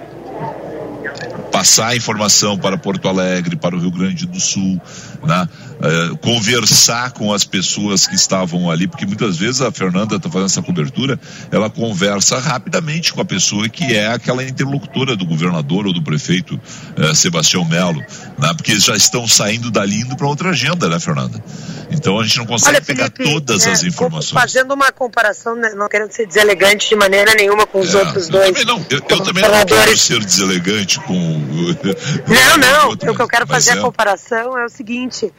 [1.57, 4.79] passar a informação para Porto Alegre, para o Rio Grande do Sul,
[5.25, 5.49] né?
[5.77, 10.47] Uh, conversar com as pessoas que estavam ali, porque muitas vezes a Fernanda está fazendo
[10.47, 11.19] essa cobertura,
[11.51, 16.61] ela conversa rapidamente com a pessoa que é aquela interlocutora do governador ou do prefeito
[16.99, 18.01] uh, Sebastião Melo,
[18.39, 18.53] né?
[18.55, 21.43] porque eles já estão saindo dali indo para outra agenda, né, Fernanda?
[21.91, 24.33] Então a gente não consegue Olha, pegar Felipe, todas é, as informações.
[24.33, 28.27] Fazendo uma comparação, né, não querendo ser deselegante de maneira nenhuma com os É, outros
[28.27, 28.47] eu dois.
[28.49, 31.46] também não, eu, eu também não quero ser deselegante com.
[31.47, 32.89] Não, não.
[32.91, 33.73] outro, o que eu quero fazer é.
[33.75, 35.33] a comparação é o seguinte: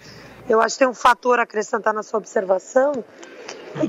[0.49, 3.03] eu acho que tem um fator a acrescentar na sua observação,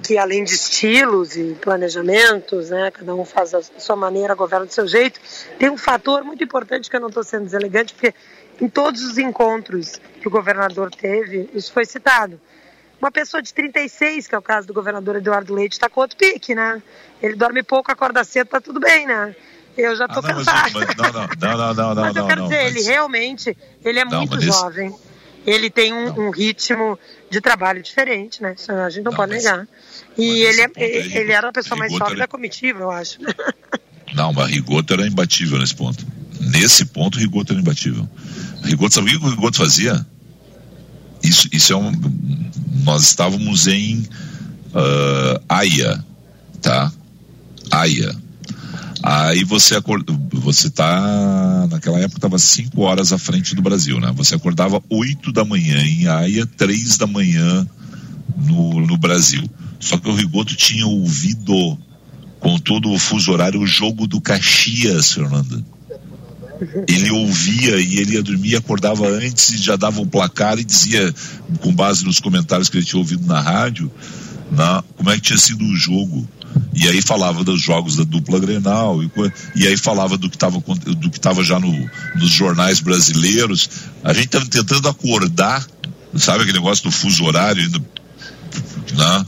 [0.03, 4.73] que além de estilos e planejamentos, né, cada um faz a sua maneira, governa do
[4.73, 5.21] seu jeito,
[5.59, 8.15] tem um fator muito importante que eu não estou sendo deselegante, porque
[8.61, 12.41] em todos os encontros que o governador teve, isso foi citado.
[13.01, 16.17] Uma pessoa de 36, que é o caso do governador Eduardo Leite, está com outro
[16.17, 16.83] pique, né?
[17.23, 19.37] Ele dorme pouco, acorda cedo, tá tudo bem, né?
[19.79, 20.71] Eu já tô Ah, não, mas, cansada.
[20.75, 23.57] mas- não, não, não, não, não, não, Mas eu quero não, dizer, mas- ele realmente,
[23.85, 24.95] ele é Não, muito mas jovem.
[25.47, 26.99] Ele tem um, um ritmo
[27.31, 28.55] de trabalho diferente, né?
[28.59, 29.67] Isso a gente não, pode negar.
[30.19, 30.71] E ele, é,
[31.19, 33.19] ele era a pessoa mais jovem era- da comitiva, eu acho.
[34.15, 36.05] Não, mas Rigoto era imbatível nesse ponto.
[36.41, 38.09] Nesse ponto, Rigoto era imbatível.
[38.65, 40.05] Rigoto, sabe o que o Rigoto fazia?
[41.23, 41.93] Isso, isso é um.
[42.85, 44.09] Nós estávamos em
[44.75, 46.03] ah, Haia,
[46.63, 46.91] tá?
[47.71, 48.17] Haia.
[49.03, 54.13] Aí você acorda, você tá naquela época estava cinco horas à frente do Brasil, né?
[54.17, 57.67] Você acordava 8 da manhã em Haia, três da manhã
[58.37, 59.49] no, no Brasil.
[59.79, 61.79] Só que o Rigoto tinha ouvido
[62.41, 65.65] com todo o fuso horário o jogo do Caxias, Fernanda.
[66.89, 71.15] Ele ouvia e ele ia dormir, acordava antes e já dava o placar e dizia,
[71.61, 73.91] com base nos comentários que ele tinha ouvido na rádio,
[74.51, 76.29] na, como é que tinha sido o jogo.
[76.75, 79.11] E aí falava dos jogos da dupla Grenal, e,
[79.55, 83.69] e aí falava do que estava do que já no, nos jornais brasileiros.
[84.03, 85.67] A gente estava tentando acordar,
[86.17, 87.85] sabe aquele negócio do fuso horário, indo,
[88.97, 89.27] né?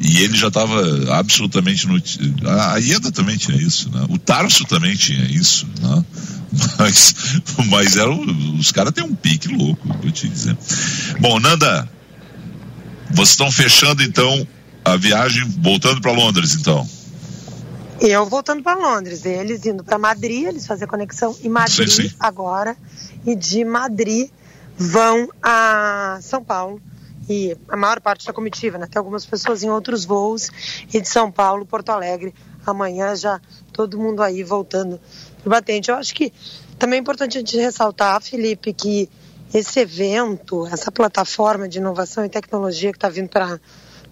[0.00, 2.00] E ele já estava absolutamente no.
[2.48, 4.06] A Ieda também tinha isso, né?
[4.08, 6.04] O Tarso também tinha isso, né?
[6.80, 7.14] Mas,
[7.68, 10.58] mas era, os caras têm um pique louco, vou te dizer.
[11.20, 11.88] Bom, Nanda,
[13.12, 14.46] vocês estão fechando então
[14.84, 16.88] a viagem, voltando para Londres, então.
[18.00, 22.08] Eu voltando para Londres, eles indo para Madrid, eles fazem a conexão em Madrid Sim,
[22.08, 22.14] sim.
[22.18, 22.74] agora,
[23.26, 24.30] e de Madrid
[24.76, 26.80] vão a São Paulo.
[27.28, 28.88] E a maior parte da comitiva, né?
[28.90, 30.50] Tem algumas pessoas em outros voos,
[30.92, 32.34] e de São Paulo, Porto Alegre.
[32.66, 33.40] Amanhã já
[33.72, 34.98] todo mundo aí voltando
[35.40, 35.90] pro batente.
[35.90, 36.32] Eu acho que
[36.78, 39.08] também é importante a gente ressaltar, Felipe, que
[39.52, 43.60] esse evento, essa plataforma de inovação e tecnologia que está vindo para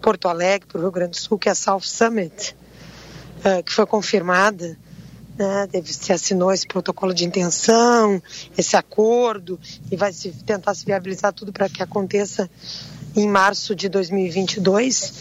[0.00, 2.56] Porto Alegre, para o Rio Grande do Sul, que é a South Summit,
[3.44, 4.76] eh, que foi confirmada,
[5.36, 8.20] né, se assinou esse protocolo de intenção,
[8.56, 9.58] esse acordo,
[9.90, 12.50] e vai se tentar se viabilizar tudo para que aconteça
[13.14, 15.12] em março de 2022,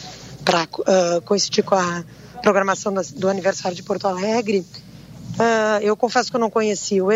[0.44, 0.68] para
[1.26, 2.04] coincidir com a
[2.42, 4.66] programação das- do aniversário de Porto Alegre.
[5.40, 7.08] Ah, eu confesso que eu não conhecia o,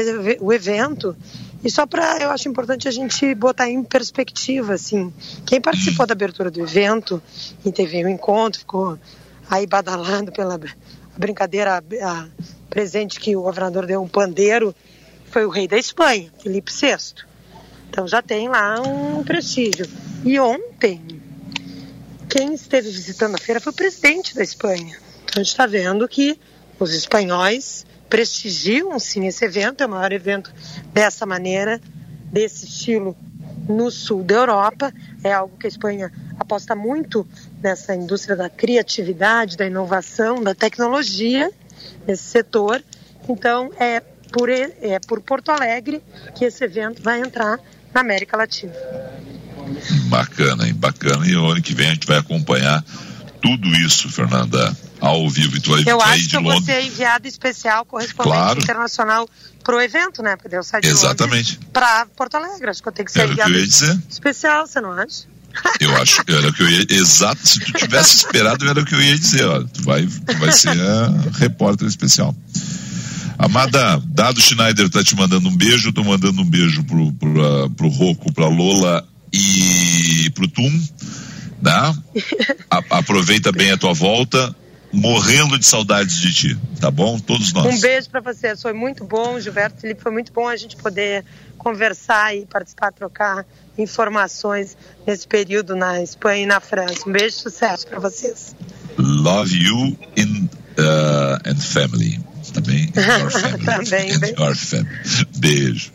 [0.42, 1.16] o evento,
[1.64, 5.14] e só para, eu acho importante a gente botar em perspectiva, assim,
[5.46, 7.22] quem participou da abertura do evento
[7.66, 8.98] e teve um encontro, ficou
[9.50, 10.72] aí badalado pela br-
[11.18, 12.28] brincadeira a- a
[12.70, 14.74] presente que o governador deu um pandeiro,
[15.30, 16.98] foi o rei da Espanha, Felipe VI.
[17.90, 19.86] Então já tem lá um prestígio.
[20.24, 21.02] E ontem,
[22.30, 24.98] quem esteve visitando a feira foi o presidente da Espanha.
[25.26, 26.40] Então a gente está vendo que
[26.80, 30.54] os espanhóis prestigiam sim esse evento, é o maior evento
[30.94, 31.80] dessa maneira,
[32.26, 33.16] desse estilo
[33.70, 34.94] no sul da Europa.
[35.24, 37.26] É algo que a Espanha aposta muito
[37.64, 41.50] nessa indústria da criatividade, da inovação, da tecnologia,
[42.06, 42.84] nesse setor.
[43.30, 46.04] Então, é por, é por Porto Alegre
[46.36, 47.60] que esse evento vai entrar
[47.94, 48.74] na América Latina.
[50.10, 50.74] Bacana, hein?
[50.74, 51.26] Bacana.
[51.26, 52.84] E o ano que vem a gente vai acompanhar
[53.42, 55.58] tudo isso, Fernanda, ao vivo.
[55.58, 56.66] E tu vai, eu tu acho que eu Londres.
[56.66, 58.60] vou ser enviada especial correspondente Claro.
[58.62, 59.28] internacional
[59.64, 60.36] para o evento, né?
[60.38, 61.60] Porque eu saio de Exatamente.
[61.74, 62.70] para Porto Alegre.
[62.70, 64.00] Acho que eu tenho que ser Era o que eu enviada ia dizer.
[64.10, 65.24] especial, você não acha?
[65.82, 66.86] Eu acho que era o que eu ia.
[66.90, 69.44] Exato, se tu tivesse esperado, era o que eu ia dizer.
[69.46, 69.62] Ó.
[69.64, 72.34] Tu, vai, tu vai ser a repórter especial.
[73.38, 77.70] Amada, Dado Schneider tá te mandando um beijo, eu tô mandando um beijo pro, pro,
[77.72, 80.88] pro Rocco, pra Lola e pro Tum.
[81.64, 81.94] Tá?
[82.70, 84.56] A- aproveita bem a tua volta.
[84.94, 87.18] Morrendo de saudades de ti, tá bom?
[87.20, 87.76] Todos nós.
[87.76, 88.62] Um beijo para vocês.
[88.62, 90.02] Foi muito bom, Gilberto Felipe.
[90.02, 91.24] Foi muito bom a gente poder
[91.58, 93.46] conversar e participar, trocar
[93.78, 94.76] informações
[95.08, 97.08] nesse período na Espanha e na França.
[97.08, 98.56] Um beijo, sucesso para vocês.
[98.98, 102.20] Love you in, uh, and family.
[102.54, 102.92] Tá bem?
[102.96, 103.66] Your family.
[103.66, 104.36] Também, And beijo.
[104.42, 105.28] your family.
[105.38, 105.92] Beijo.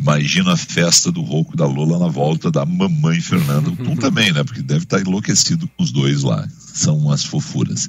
[0.00, 3.70] Imagina a festa do Rouco da Lola na volta da mamãe Fernanda.
[3.70, 4.42] O também, né?
[4.42, 6.48] Porque deve estar enlouquecido com os dois lá.
[6.58, 7.88] São umas fofuras.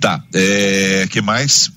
[0.00, 1.06] Tá, é.
[1.08, 1.70] que mais?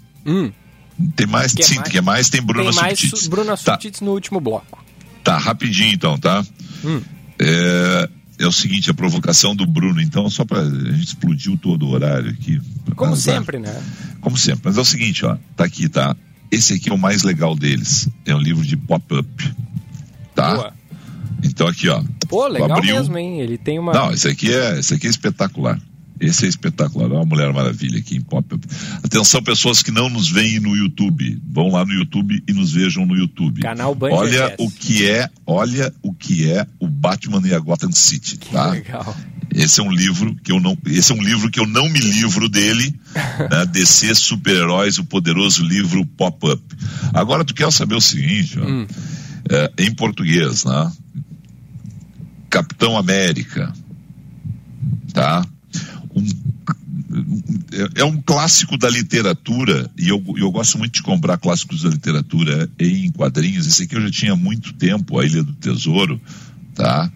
[1.16, 1.54] Tem mais?
[1.54, 1.90] Que Sim, mais?
[1.90, 2.30] que mais?
[2.30, 3.24] Tem Bruna Tem mais Subtits.
[3.26, 3.74] su- Bruna Tá.
[3.74, 4.84] Subtits no último bloco.
[5.24, 6.44] Tá, rapidinho então, tá?
[6.84, 7.02] Hum.
[7.40, 8.10] É,
[8.40, 10.62] é o seguinte, a provocação do Bruno, então, só pra.
[10.62, 12.60] A gente explodiu todo o horário aqui.
[12.96, 13.36] Como Azar.
[13.36, 13.84] sempre, né?
[14.22, 14.62] Como sempre.
[14.66, 15.38] Mas é o seguinte, ó.
[15.56, 16.16] Tá aqui, tá?
[16.52, 18.08] Esse aqui é o mais legal deles.
[18.26, 19.28] É um livro de pop-up.
[20.34, 20.56] Tá?
[20.56, 20.74] Boa.
[21.44, 22.04] Então aqui, ó.
[22.28, 22.96] Pô, legal Abriu.
[22.96, 23.40] mesmo, hein?
[23.40, 23.94] Ele tem uma.
[23.94, 25.80] Não, esse aqui é, esse aqui é espetacular.
[26.20, 28.66] Esse é espetacular, é uma Mulher Maravilha aqui em Pop-Up.
[29.04, 31.42] Atenção, pessoas que não nos veem no YouTube.
[31.52, 33.62] Vão lá no YouTube e nos vejam no YouTube.
[33.62, 37.92] Canal Band Olha o que é, olha o que é o Batman e a Gotham
[37.92, 38.72] City, tá?
[38.72, 39.16] Legal.
[39.54, 42.00] Esse é um livro que eu não, esse é um livro que eu não me
[42.00, 42.94] livro dele,
[43.50, 43.66] né?
[43.66, 46.62] DC Super-Heróis, o poderoso livro Pop-Up.
[47.14, 48.86] Agora tu quer saber o seguinte, ó, Hum.
[49.50, 50.92] é, em português, né?
[52.50, 53.74] Capitão América,
[55.14, 55.46] tá?
[56.16, 56.26] Um,
[57.72, 61.90] é- é um clássico da literatura e eu, eu gosto muito de comprar clássicos da
[61.90, 63.68] literatura em quadrinhos.
[63.68, 66.20] Esse aqui eu já tinha há muito tempo, A Ilha do Tesouro,
[66.74, 67.12] tá?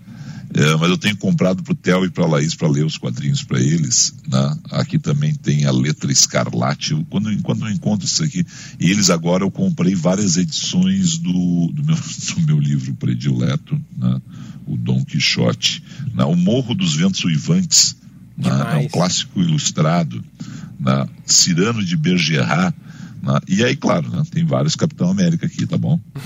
[0.54, 3.60] É, mas eu tenho comprado pro Theo e pra Laís para ler os quadrinhos para
[3.60, 4.58] eles, né?
[4.72, 6.94] Aqui também tem a letra escarlate.
[6.94, 8.46] Eu, quando, quando eu encontro isso aqui,
[8.80, 11.96] e eles agora eu comprei várias edições do, do, meu,
[12.36, 14.22] do meu livro predileto, né?
[14.66, 15.84] O Dom Quixote,
[16.16, 16.24] né?
[16.24, 17.96] O Morro dos Ventos Uivantes,
[18.36, 18.50] né?
[18.74, 20.24] É um clássico ilustrado,
[20.80, 21.08] né?
[21.26, 22.76] Cirano de Bergerac,
[23.22, 23.40] né?
[23.48, 24.24] E aí, claro, né?
[24.32, 26.00] tem vários Capitão América aqui, tá bom?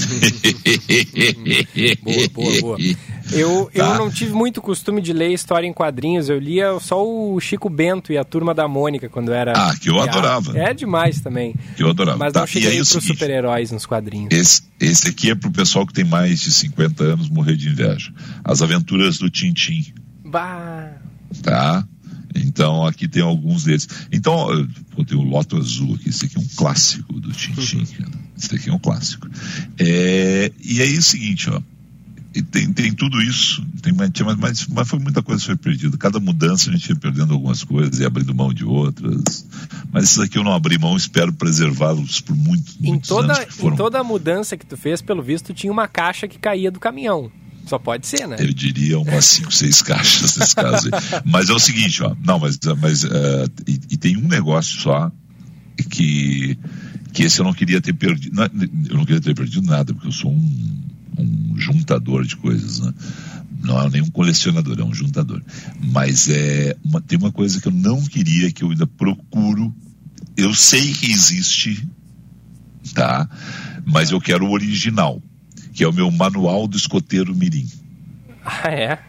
[2.03, 2.77] Boa, boa, boa.
[3.31, 3.97] Eu, eu Tá.
[3.97, 6.29] não tive muito costume de ler história em quadrinhos.
[6.29, 9.53] Eu lia só o Chico Bento e a Turma da Mônica quando era.
[9.55, 10.09] Ah, que eu criado.
[10.17, 10.57] adorava.
[10.57, 11.55] É demais também.
[11.75, 12.17] Que eu adorava.
[12.17, 14.29] Mas Tá, não cheguei aí o pros seguinte, super-heróis nos quadrinhos.
[14.31, 18.11] Esse, esse aqui é pro pessoal que tem mais de 50 anos morrer de inveja.
[18.43, 19.93] As aventuras do Tintim,
[20.25, 20.91] Bah.
[21.41, 21.87] tá?
[22.35, 23.87] Então aqui tem alguns deles.
[24.11, 24.65] Então, eh,
[24.95, 28.11] pô, tem o Loto Azul aqui, esse aqui é um clássico do Tintim, cara.
[28.35, 29.27] Esse aqui é um clássico.
[29.79, 31.61] É, e aí é o seguinte, ó.
[32.35, 35.55] E tem, tem tudo isso, tem, tinha mais- mas, mas foi muita coisa que foi
[35.55, 35.95] perdida.
[35.97, 39.45] Cada mudança a gente ia perdendo algumas coisas e abrindo mão de outras.
[39.91, 43.53] Mas esses aqui eu não abri mão, espero preservá-los por muito, Em muitos toda, anos
[43.55, 46.71] foram em toda a mudança que tu fez, pelo visto, tinha uma caixa que caía
[46.71, 47.31] do caminhão.
[47.67, 48.35] Só pode ser, né?
[48.39, 50.87] Eu diria umas 5, 6 caixas nesse caso.
[50.91, 51.21] aí.
[51.23, 52.15] Mas é o seguinte, ó.
[52.25, 55.09] Não, mas, mas eh, e, e tem um negócio só
[55.89, 56.57] que,
[57.13, 58.35] que esse eu não queria ter perdido.
[58.35, 58.49] na-
[58.89, 60.83] Eu não queria ter perdido nada, porque eu sou um,
[61.17, 62.93] um juntador de coisas, né?
[63.63, 65.41] Não é nenhum colecionador, é um juntador.
[65.81, 69.73] Mas é uma- tem uma coisa que eu não queria, que eu ainda procuro.
[70.35, 71.87] Eu sei que existe,
[72.93, 73.29] tá?
[73.85, 75.21] Mas eu quero o original,
[75.73, 77.67] que é o meu manual do escoteiro mirim.
[78.45, 78.99] Ah, é?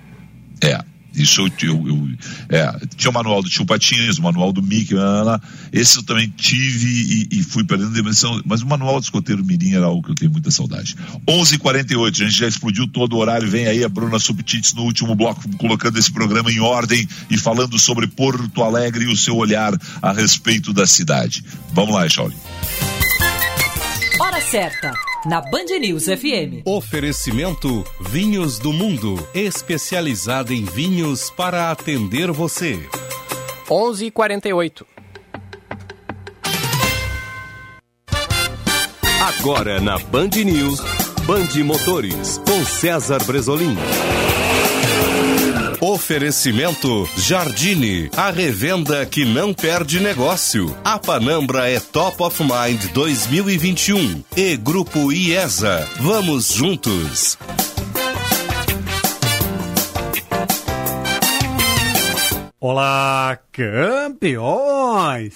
[0.62, 0.84] É.
[1.14, 2.08] Isso eu, eu, eu-
[2.48, 5.40] é, tinha o manual do tio Patinhas, o manual do Mickey, lá,
[5.72, 9.74] esse eu também tive e, e fui perdendo dimensão, mas o manual do escoteiro Mirim
[9.74, 10.96] era algo que eu tenho muita saudade.
[11.26, 15.14] 11:48, a gente já explodiu todo o horário, vem aí a Bruna Subtits no último
[15.14, 19.72] bloco, colocando esse programa em ordem e falando sobre Porto Alegre e o seu olhar
[20.02, 21.44] a respeito da cidade.
[21.72, 22.36] Vamos lá, Shaolin.
[24.20, 24.92] Hora certa,
[25.26, 26.62] na Band News FM.
[26.64, 32.78] Oferecimento Vinhos do Mundo, especializada em vinhos para atender você.
[33.68, 34.84] 11h48.
[39.20, 40.80] Agora na Band News,
[41.26, 43.74] Band Motores, com César Bresolim.
[45.86, 50.74] Oferecimento Jardine, a revenda que não perde negócio.
[50.82, 55.86] A Panambra é Top of Mind 2021 e Grupo IESA.
[56.00, 57.36] Vamos juntos.
[62.58, 65.34] Olá, campeões!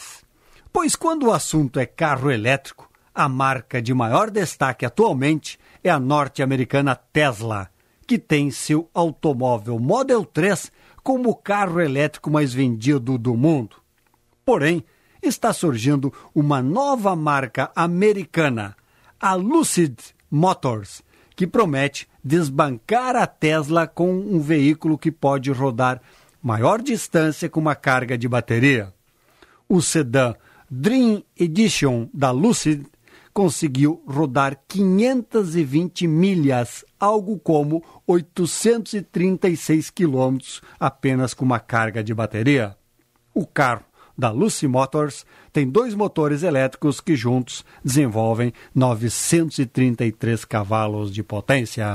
[0.72, 6.00] Pois quando o assunto é carro elétrico, a marca de maior destaque atualmente é a
[6.00, 7.68] norte-americana Tesla,
[8.08, 10.72] que tem seu automóvel Model 3
[11.04, 13.76] como o carro elétrico mais vendido do mundo.
[14.46, 14.82] Porém,
[15.22, 18.74] está surgindo uma nova marca americana,
[19.20, 19.94] a Lucid
[20.30, 21.02] Motors,
[21.36, 26.00] que promete desbancar a Tesla com um veículo que pode rodar
[26.42, 28.90] maior distância com uma carga de bateria.
[29.68, 30.34] O sedã
[30.70, 32.86] Dream Edition da Lucid
[33.38, 42.76] conseguiu rodar 520 milhas, algo como 836 quilômetros apenas com uma carga de bateria.
[43.32, 43.84] O carro
[44.18, 51.86] da Lucy Motors tem dois motores elétricos que juntos desenvolvem 933 cavalos de potência.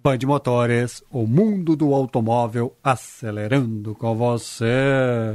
[0.00, 5.34] Band Motores, o mundo do automóvel acelerando com você.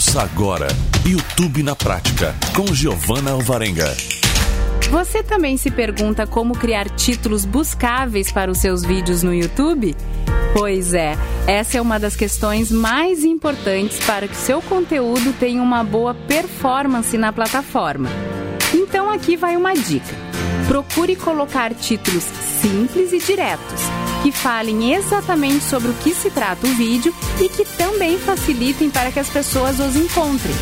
[0.00, 0.66] Ouça agora
[1.04, 3.94] YouTube na Prática, com Giovana Alvarenga.
[4.90, 9.94] Você também se pergunta como criar títulos buscáveis para os seus vídeos no YouTube?
[10.54, 15.84] Pois é, essa é uma das questões mais importantes para que seu conteúdo tenha uma
[15.84, 18.08] boa performance na plataforma.
[18.72, 20.16] Então aqui vai uma dica.
[20.66, 22.24] Procure colocar títulos
[22.62, 23.82] simples e diretos,
[24.22, 29.10] que falem exatamente sobre o que se trata o vídeo e que também facilitem para
[29.10, 30.54] que as pessoas os encontrem.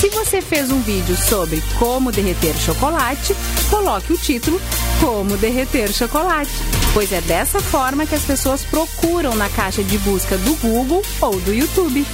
[0.00, 3.34] Se você fez um vídeo sobre como derreter chocolate,
[3.68, 4.60] coloque o título
[5.00, 6.52] Como Derreter Chocolate,
[6.94, 11.40] pois é dessa forma que as pessoas procuram na caixa de busca do Google ou
[11.40, 12.06] do YouTube.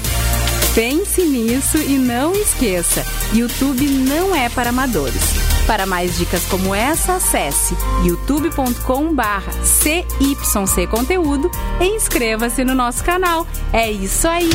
[0.75, 5.23] Pense nisso e não esqueça: YouTube não é para amadores.
[5.69, 11.49] Para mais dicas como essa, acesse youtube.com/cyc conteúdo
[11.81, 13.47] e inscreva-se no nosso canal.
[13.73, 14.51] É isso aí.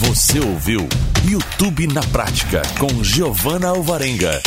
[0.00, 0.86] Você ouviu
[1.26, 4.42] YouTube na Prática com Giovana Alvarenga.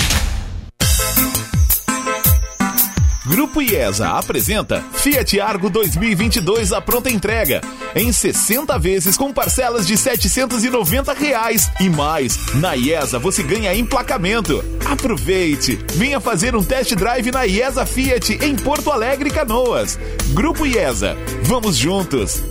[3.30, 7.62] Grupo IESA apresenta Fiat Argo 2022 à pronta entrega.
[7.96, 11.70] Em 60 vezes com parcelas de 790 reais.
[11.80, 14.66] E mais, na IESA você ganha emplacamento.
[14.84, 15.78] Aproveite!
[15.94, 20.00] Venha fazer um test drive na IESA Fiat em Porto Alegre, Canoas.
[20.34, 22.44] Grupo IESA, vamos juntos!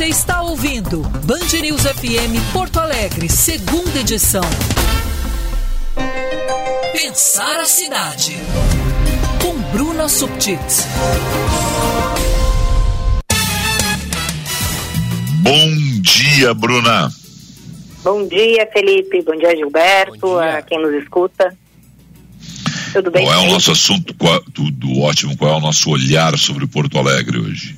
[0.00, 4.40] Você está ouvindo Band News FM Porto Alegre, segunda edição.
[6.94, 8.34] Pensar a cidade.
[9.42, 10.86] Com Bruna Subtits.
[15.42, 17.12] Bom dia, Bruna.
[18.02, 19.20] Bom dia, Felipe.
[19.20, 20.56] Bom dia, Gilberto, Bom dia.
[20.56, 21.54] a quem nos escuta.
[22.94, 23.26] Tudo bem?
[23.26, 24.14] Qual é o nosso assunto?
[24.14, 25.36] Qual, tudo ótimo.
[25.36, 27.76] Qual é o nosso olhar sobre Porto Alegre hoje?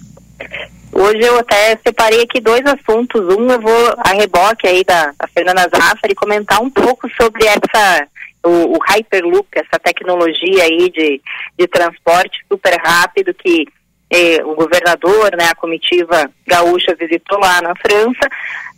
[0.93, 3.23] Hoje eu até separei aqui dois assuntos.
[3.35, 8.07] Um eu vou a reboque aí da, da Fernanda Zafari comentar um pouco sobre essa
[8.45, 11.21] o, o Hyperloop, essa tecnologia aí de,
[11.59, 13.67] de transporte super rápido que
[14.11, 18.29] eh, o governador, né, a comitiva gaúcha visitou lá na França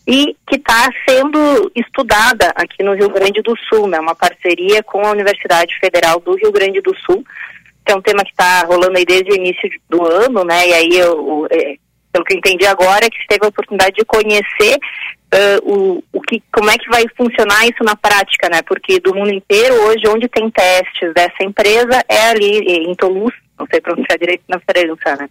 [0.07, 5.05] e que está sendo estudada aqui no Rio Grande do Sul, né, uma parceria com
[5.05, 7.25] a Universidade Federal do Rio Grande do Sul,
[7.85, 10.75] que é um tema que está rolando aí desde o início do ano, né, e
[10.75, 11.77] aí eu, é,
[12.15, 14.79] pelo que eu entendi agora, é que teve a oportunidade de conhecer
[15.35, 19.13] uh, o, o que, como é que vai funcionar isso na prática, né, porque do
[19.13, 22.59] mundo inteiro, hoje, onde tem testes dessa empresa é ali
[22.89, 25.29] em Toulouse, não sei pronunciar direito na França, né.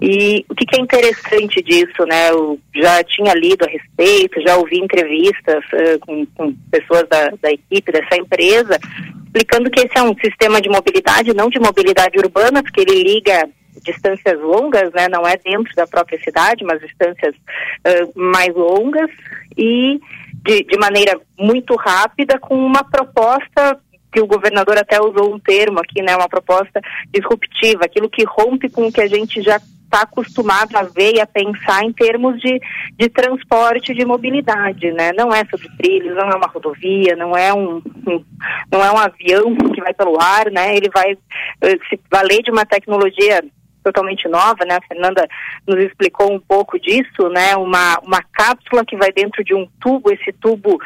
[0.00, 2.30] E o que, que, é interessante disso, né?
[2.30, 7.52] Eu já tinha lido a respeito, já ouvi entrevistas uh, com, com, pessoas da, da,
[7.52, 8.80] equipe dessa empresa,
[9.26, 13.48] explicando que esse é um sistema de mobilidade, não de mobilidade urbana, porque ele liga
[13.82, 15.08] distâncias longas, né?
[15.08, 19.10] Não é dentro da própria cidade, mas distâncias uh, mais longas
[19.56, 20.00] e
[20.44, 23.78] de, de maneira muito rápida, com uma proposta
[24.12, 28.68] que o governador até usou um termo aqui, né, uma proposta disruptiva, aquilo que rompe
[28.68, 32.40] com o que a gente já está acostumado a ver e a pensar em termos
[32.40, 32.60] de,
[32.98, 35.12] de transporte de mobilidade, né?
[35.12, 38.24] Não é sobre trilhos, não é uma rodovia, não é um, um
[38.70, 40.74] não é um avião que vai pelo ar, né?
[40.74, 41.14] Ele vai
[41.90, 43.44] se valer de uma tecnologia
[43.82, 44.76] totalmente nova, né?
[44.76, 45.26] A Fernanda
[45.66, 47.56] nos explicou um pouco disso, né?
[47.56, 50.78] Uma, uma cápsula que vai dentro de um tubo, esse tubo,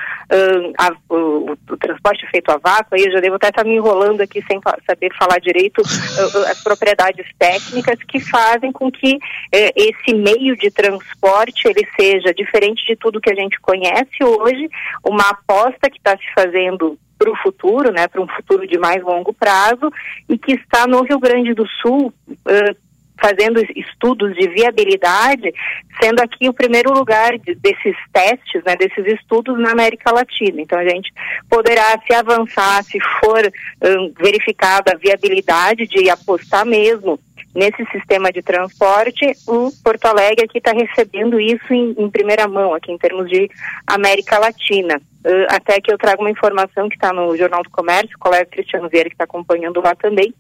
[0.79, 3.77] a, o, o, transporte é feito a vácuo, aí eu já devo até estar me
[3.77, 9.73] enrolando aqui sem saber falar direito uh, as propriedades técnicas que fazem com que uh,
[9.75, 14.69] esse meio de transporte ele seja diferente de tudo que a gente conhece hoje,
[15.05, 19.03] uma aposta que está se fazendo para o futuro, né, para um futuro de mais
[19.03, 19.91] longo prazo,
[20.29, 22.86] e que está no Rio Grande do Sul uh,
[23.21, 25.53] fazendo estudos de viabilidade,
[26.01, 30.61] sendo aqui o primeiro lugar de, desses testes, né, desses estudos na América Latina.
[30.61, 31.13] Então a gente
[31.49, 33.51] poderá se avançar, se for
[33.83, 37.19] um, verificada a viabilidade de apostar mesmo
[37.57, 42.75] nesse sistema de transporte, o Porto Alegre aqui está recebendo isso em, em, primeira mão,
[42.75, 43.51] aqui em termos de
[43.87, 45.01] América Latina.
[45.25, 48.45] Uh, até que eu trago uma informação que está no Jornal do Comércio, o colega
[48.45, 50.35] Cristiano Vieira que está acompanhando lá também,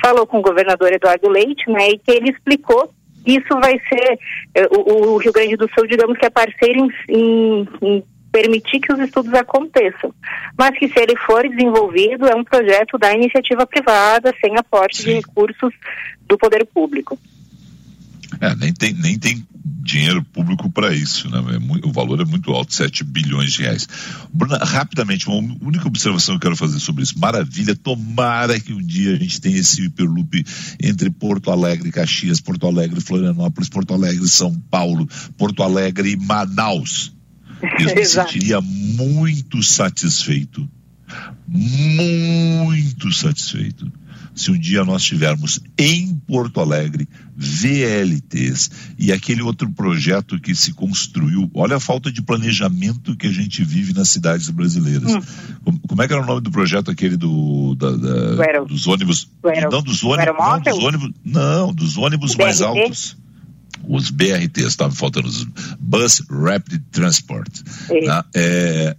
[0.00, 2.92] falou com o governador Eduardo Leite, né, e que ele explicou
[3.24, 4.18] que isso vai ser,
[4.54, 8.80] eh, o, o, Rio Grande do Sul, digamos que é parceiro em, em, em permitir
[8.80, 10.14] que os estudos aconteçam,
[10.56, 15.14] mas que se ele for desenvolvido é um projeto da iniciativa privada sem aporte de
[15.14, 15.74] recursos
[16.26, 17.18] do poder público.
[18.40, 21.56] É, nem tem, nem tem dinheiro público para isso, né?
[21.56, 23.86] É muito, o valor é muito alto, 7 bilhões de reais.
[24.32, 27.18] Bruna, rapidamente, uma única observação que eu quero fazer sobre isso.
[27.18, 30.44] Maravilha, tomara que um dia a gente tenha esse hiperloop
[30.82, 35.62] entre Porto Alegre e Caxias, Porto Alegre e Florianópolis, Porto Alegre e São Paulo, Porto
[35.62, 37.12] Alegre e Manaus.
[37.78, 40.68] Eu me sentiria muito satisfeito,
[41.46, 43.90] muito satisfeito
[44.34, 50.72] se um dia nós tivermos em Porto Alegre VLTs e aquele outro projeto que se
[50.72, 55.14] construiu, olha a falta de planejamento que a gente vive nas cidades brasileiras.
[55.14, 55.20] Hum.
[55.64, 59.28] Como, como, é que era o nome do projeto aquele do, da, da, dos ônibus?
[59.70, 63.16] Não, dos ônibus, não, dos ônibus, não, dos ônibus mais altos
[63.88, 65.44] os BRTs, estavam faltando os
[65.78, 67.48] Bus Rapid Transport.
[67.90, 68.22] Né?
[68.34, 68.96] É,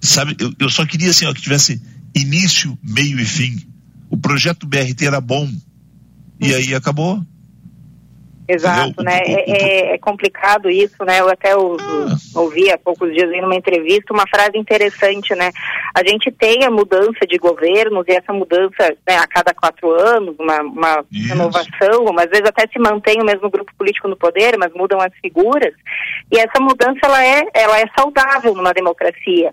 [0.00, 1.80] sabe, eu, eu, só queria assim, ó, que tivesse
[2.14, 3.73] início, meio e fim.
[4.14, 5.44] O projeto BRT era bom.
[6.40, 7.18] E aí acabou.
[8.46, 9.18] Exato, né?
[9.26, 11.18] É, é, é, complicado isso, né?
[11.18, 12.16] Eu até o, ah.
[12.40, 15.50] ouvi há poucos dias em uma entrevista uma frase interessante, né?
[15.92, 20.36] A gente tem a mudança de governos e essa mudança né, a cada quatro anos,
[20.38, 24.72] uma, uma renovação, às vezes até se mantém o mesmo grupo político no poder, mas
[24.74, 25.74] mudam as figuras.
[26.30, 29.50] E essa mudança ela é, ela é saudável numa democracia.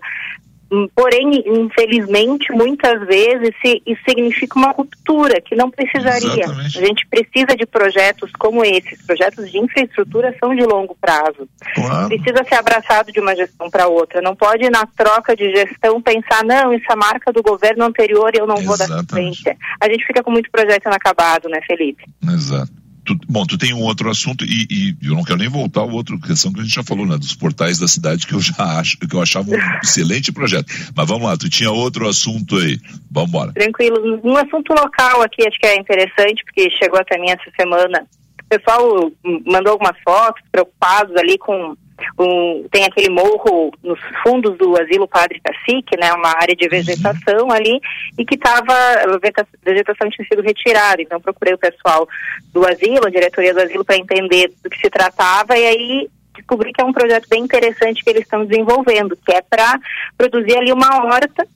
[0.94, 3.50] Porém, infelizmente, muitas vezes
[3.86, 6.44] isso significa uma ruptura que não precisaria.
[6.44, 6.78] Exatamente.
[6.78, 9.04] A gente precisa de projetos como esses.
[9.06, 11.48] Projetos de infraestrutura são de longo prazo.
[11.74, 12.08] Claro.
[12.08, 14.22] Precisa ser abraçado de uma gestão para outra.
[14.22, 18.38] Não pode, na troca de gestão, pensar, não, isso é marca do governo anterior e
[18.38, 18.66] eu não Exatamente.
[18.66, 19.56] vou dar sequência.
[19.80, 22.04] A gente fica com muito projeto inacabado, né, Felipe?
[22.22, 22.81] Exato.
[23.04, 25.90] Tu, bom, tu tem um outro assunto e, e, eu não quero nem voltar ao
[25.90, 27.18] outro questão que a gente já falou, né?
[27.18, 30.72] Dos portais da cidade que eu já acho, que eu achava um excelente projeto.
[30.94, 32.78] Mas vamos lá, tu tinha outro assunto aí.
[33.10, 33.52] Vamos embora.
[33.52, 34.20] Tranquilo.
[34.22, 38.06] Um assunto local aqui, acho que é interessante, porque chegou até mim essa semana.
[38.40, 39.10] O pessoal
[39.46, 41.74] mandou algumas fotos preocupados ali com
[42.18, 47.46] um, tem aquele morro nos fundos do asilo Padre Cacique, né, uma área de vegetação
[47.46, 47.52] uhum.
[47.52, 47.80] ali,
[48.18, 49.18] e que estava, a
[49.64, 52.08] vegetação tinha sido retirada, então procurei o pessoal
[52.52, 56.72] do asilo, a diretoria do asilo, para entender do que se tratava, e aí descobri
[56.72, 59.78] que é um projeto bem interessante que eles estão desenvolvendo, que é para
[60.16, 61.46] produzir ali uma horta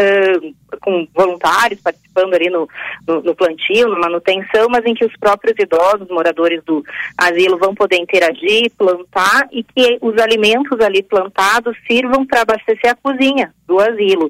[0.00, 2.68] uh, com voluntários participando ali no,
[3.06, 6.82] no, no, plantio, na manutenção, mas em que os próprios idosos, moradores do
[7.16, 12.96] asilo, vão poder interagir, plantar e que os alimentos ali plantados sirvam para abastecer a
[12.96, 14.28] cozinha do asilo.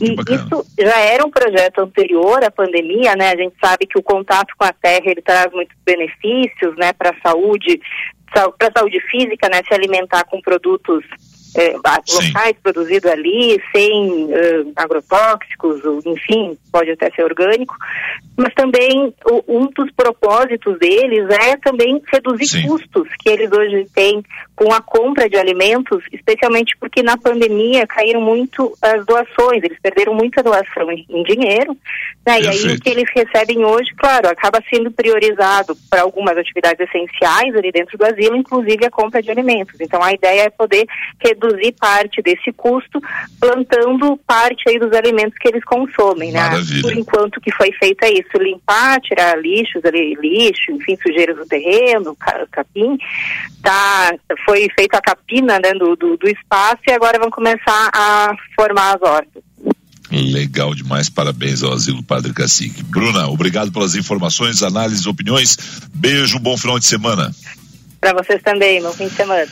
[0.00, 3.30] E isso já era um projeto anterior à pandemia, né?
[3.30, 7.10] A gente sabe que o contato com a terra ele traz muitos benefícios, né, para
[7.10, 7.80] a saúde,
[8.32, 11.04] para a saúde física, né, se alimentar com produtos
[11.56, 17.74] é, locais produzidos ali, sem uh, agrotóxicos, enfim, pode até ser orgânico,
[18.36, 22.68] mas também o, um dos propósitos deles é também reduzir Sim.
[22.68, 24.22] custos que eles hoje têm
[24.56, 30.14] com a compra de alimentos, especialmente porque na pandemia caíram muito as doações, eles perderam
[30.14, 31.76] muita doação em, dinheiro,
[32.26, 32.40] né?
[32.40, 37.54] e aí o que eles recebem hoje, claro, acaba sendo priorizado para algumas atividades essenciais
[37.54, 39.78] ali dentro do asilo, inclusive a compra de alimentos.
[39.78, 40.86] Então a ideia é poder
[41.22, 42.98] reduzir parte desse custo,
[43.38, 46.48] plantando parte aí dos alimentos que eles consomem, né?
[46.80, 51.44] Por enquanto que foi feito é isso, limpar, tirar lixos ali, lixo, enfim, sujeiras do
[51.44, 52.16] terreno,
[52.50, 52.96] capim,
[53.62, 54.14] tá,
[54.46, 58.94] foi feita a capina né, do, do, do espaço e agora vão começar a formar
[58.94, 59.42] as hortas.
[60.10, 62.82] Legal demais, parabéns ao Asilo Padre Cacique.
[62.84, 65.58] Bruna, obrigado pelas informações, análises, opiniões.
[65.92, 67.34] Beijo, bom final de semana.
[68.00, 69.46] Para vocês também, bom fim de semana.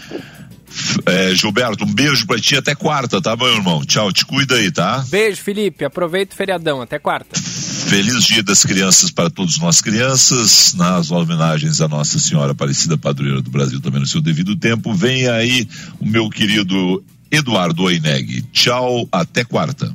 [1.07, 3.85] É, Gilberto, um beijo pra ti até quarta, tá, meu irmão?
[3.85, 5.05] Tchau, te cuida aí, tá?
[5.09, 5.85] Beijo, Felipe.
[5.85, 6.81] Aproveita o feriadão.
[6.81, 7.39] Até quarta.
[7.41, 13.43] Feliz Dia das Crianças para todos nós crianças, nas homenagens à Nossa Senhora Aparecida Padroeira
[13.43, 14.95] do Brasil também no seu devido tempo.
[14.95, 15.69] Vem aí
[16.01, 18.43] o meu querido Eduardo Oineg.
[18.53, 19.95] Tchau, até quarta.